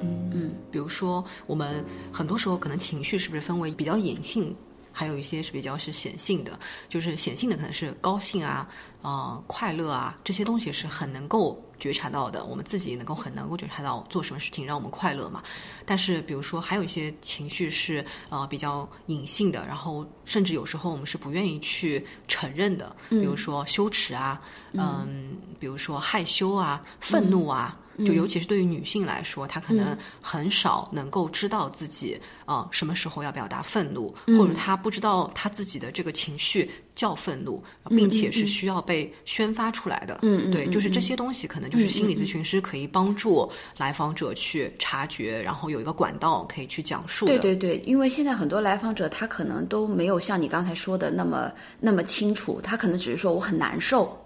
[0.00, 4.54] 嗯嗯比如说，我们很多时候可能情绪是不是分为比较隐性，
[4.98, 6.58] 还有一些是比较是显性的。
[6.88, 8.66] 就是显性的可能是高兴啊、
[9.02, 15.42] 呃快乐啊这些东西是很能够觉察到的，我们自己能够很能够觉察到做什么事情让我们快乐嘛。
[15.84, 24.40] 但是比如说还有一些情绪是呃比较隐性的，然后甚至有时候我们是不愿意去承认的，比如说羞耻啊，
[24.72, 27.78] 嗯，比如说害羞啊、愤怒啊。
[28.04, 40.18] 就尤其是对于女性来说，她可能很少能够知道自己啊、呃什么时候要表达愤怒，或者她不知道她自己的这个情绪叫愤怒，并且是需要被宣发出来的。
[40.22, 47.38] 嗯嗯对，就是这些东西，可能就是心理咨询师可以帮助来访者去察觉，然后有一个管道可以去讲述的。
[47.38, 54.16] 对对对，因为现在很多来访者他可能都没有像你刚才说的那么那么清楚，他可能只是说我很难受。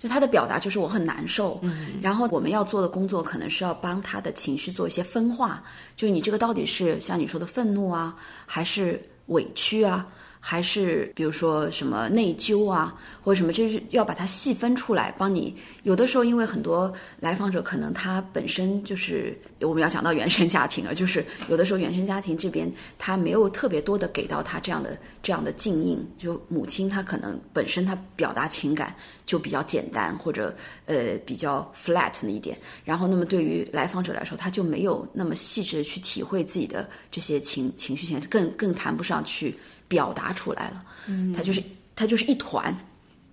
[0.00, 1.60] 就他的表达就是我很难受，
[2.02, 5.62] 然后我们要做的工作可能是要帮他的情绪做一些分化，
[5.96, 10.06] 就是你这个到底是像你说的愤怒啊，还是委屈啊，
[10.48, 15.52] 还是比如说什么内疚啊，或者什么，就是要把它细分出来，帮你。
[15.82, 28.94] 有的时候，因为很多来访者可能他本身就是我们要讲到原生家庭了，就是有的时候原生家庭这边他没有特别多的给到他这样的这样的静应，就母亲她可能本身她表达情感
[29.24, 32.56] 就比较简单，或者呃比较 flat 那一点。
[32.84, 39.58] 然后，那么对于来访者来说，他就没有那么细致的去体会自己的这些情情绪线，更更谈不上去。
[39.88, 41.62] 表达出来了，嗯，它就是
[41.94, 42.74] 它就是一团。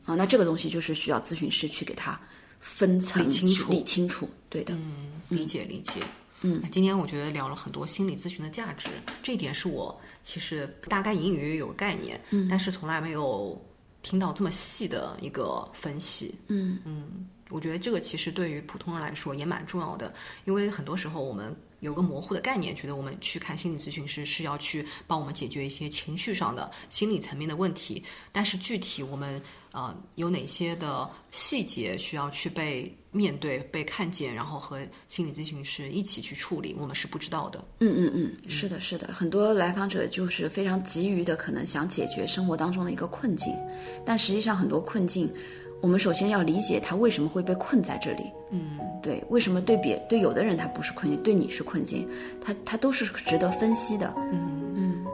[0.06, 2.20] 啊，那这个东西就是需要咨询师去给他
[2.60, 6.02] 分层理清楚，理清楚，对的，嗯，理解理解，
[6.42, 8.90] 嗯，今天我觉得聊了很多心理咨询的价值，
[9.24, 13.58] 这一点是我其实大概隐隐约约有个概念，嗯，但是从来没有
[14.02, 16.78] 听到这么细的一个分析，嗯。
[16.84, 21.56] 嗯，我觉得这个其实对于普通人来说也蛮重要的，因为很多时候我们。
[21.84, 29.42] 有个模糊的概念，觉得我们去看心理咨询师是要去帮我们解决一些情绪上的、心理层面的问题，但是具体我们
[29.74, 37.64] 呃有哪些的细节需要去被面对、被看见，然后和心理咨询师一起去处理，我们是不知道的。
[37.80, 43.54] 嗯嗯嗯，是的，是的，很多来访者就是非常急于的，可能想解决生活当中的一个困境，
[44.06, 45.30] 但实际上很多困境。
[45.84, 48.32] 我们首先要理解他为什么会被困在这里。
[48.52, 52.08] 嗯，对，为什么对别对有的人他不是困境，对你是困境，
[52.42, 54.14] 他他都是值得分析的。
[54.32, 55.06] 嗯嗯。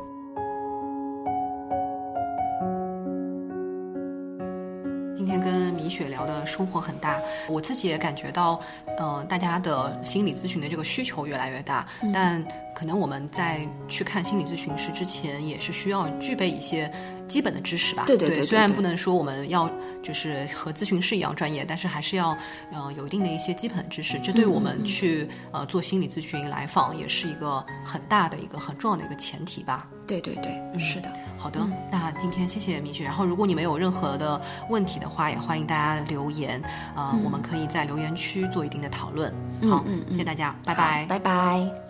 [5.15, 8.61] 今天跟米雪聊的收获很大，我自己也感觉到，
[8.99, 12.45] 呃，大家的心理咨询的这个需求越来越大，但
[12.75, 16.91] 可能我们在去看心理咨询师之前，也是需要具备一些。
[17.29, 19.69] 基本的知识吧，对对对，虽然不能说我们要
[20.03, 22.37] 就是和咨询师一样专业，但是还是要
[22.73, 29.87] 呃有一定的一些基本的知识，这对我们去呃做心理咨询来访也是一个很大的一个很重要的一个前提吧。
[30.07, 31.09] 对对对，是的。
[31.37, 31.59] 好的，
[31.91, 33.03] 那今天谢谢米雪。
[33.03, 36.61] 然后如果你们有任何的问题的话，也欢迎大家留言，
[36.95, 39.31] 呃，我们可以在留言区做一定的讨论。
[39.69, 41.88] 好，嗯，谢谢大家，拜拜，拜拜。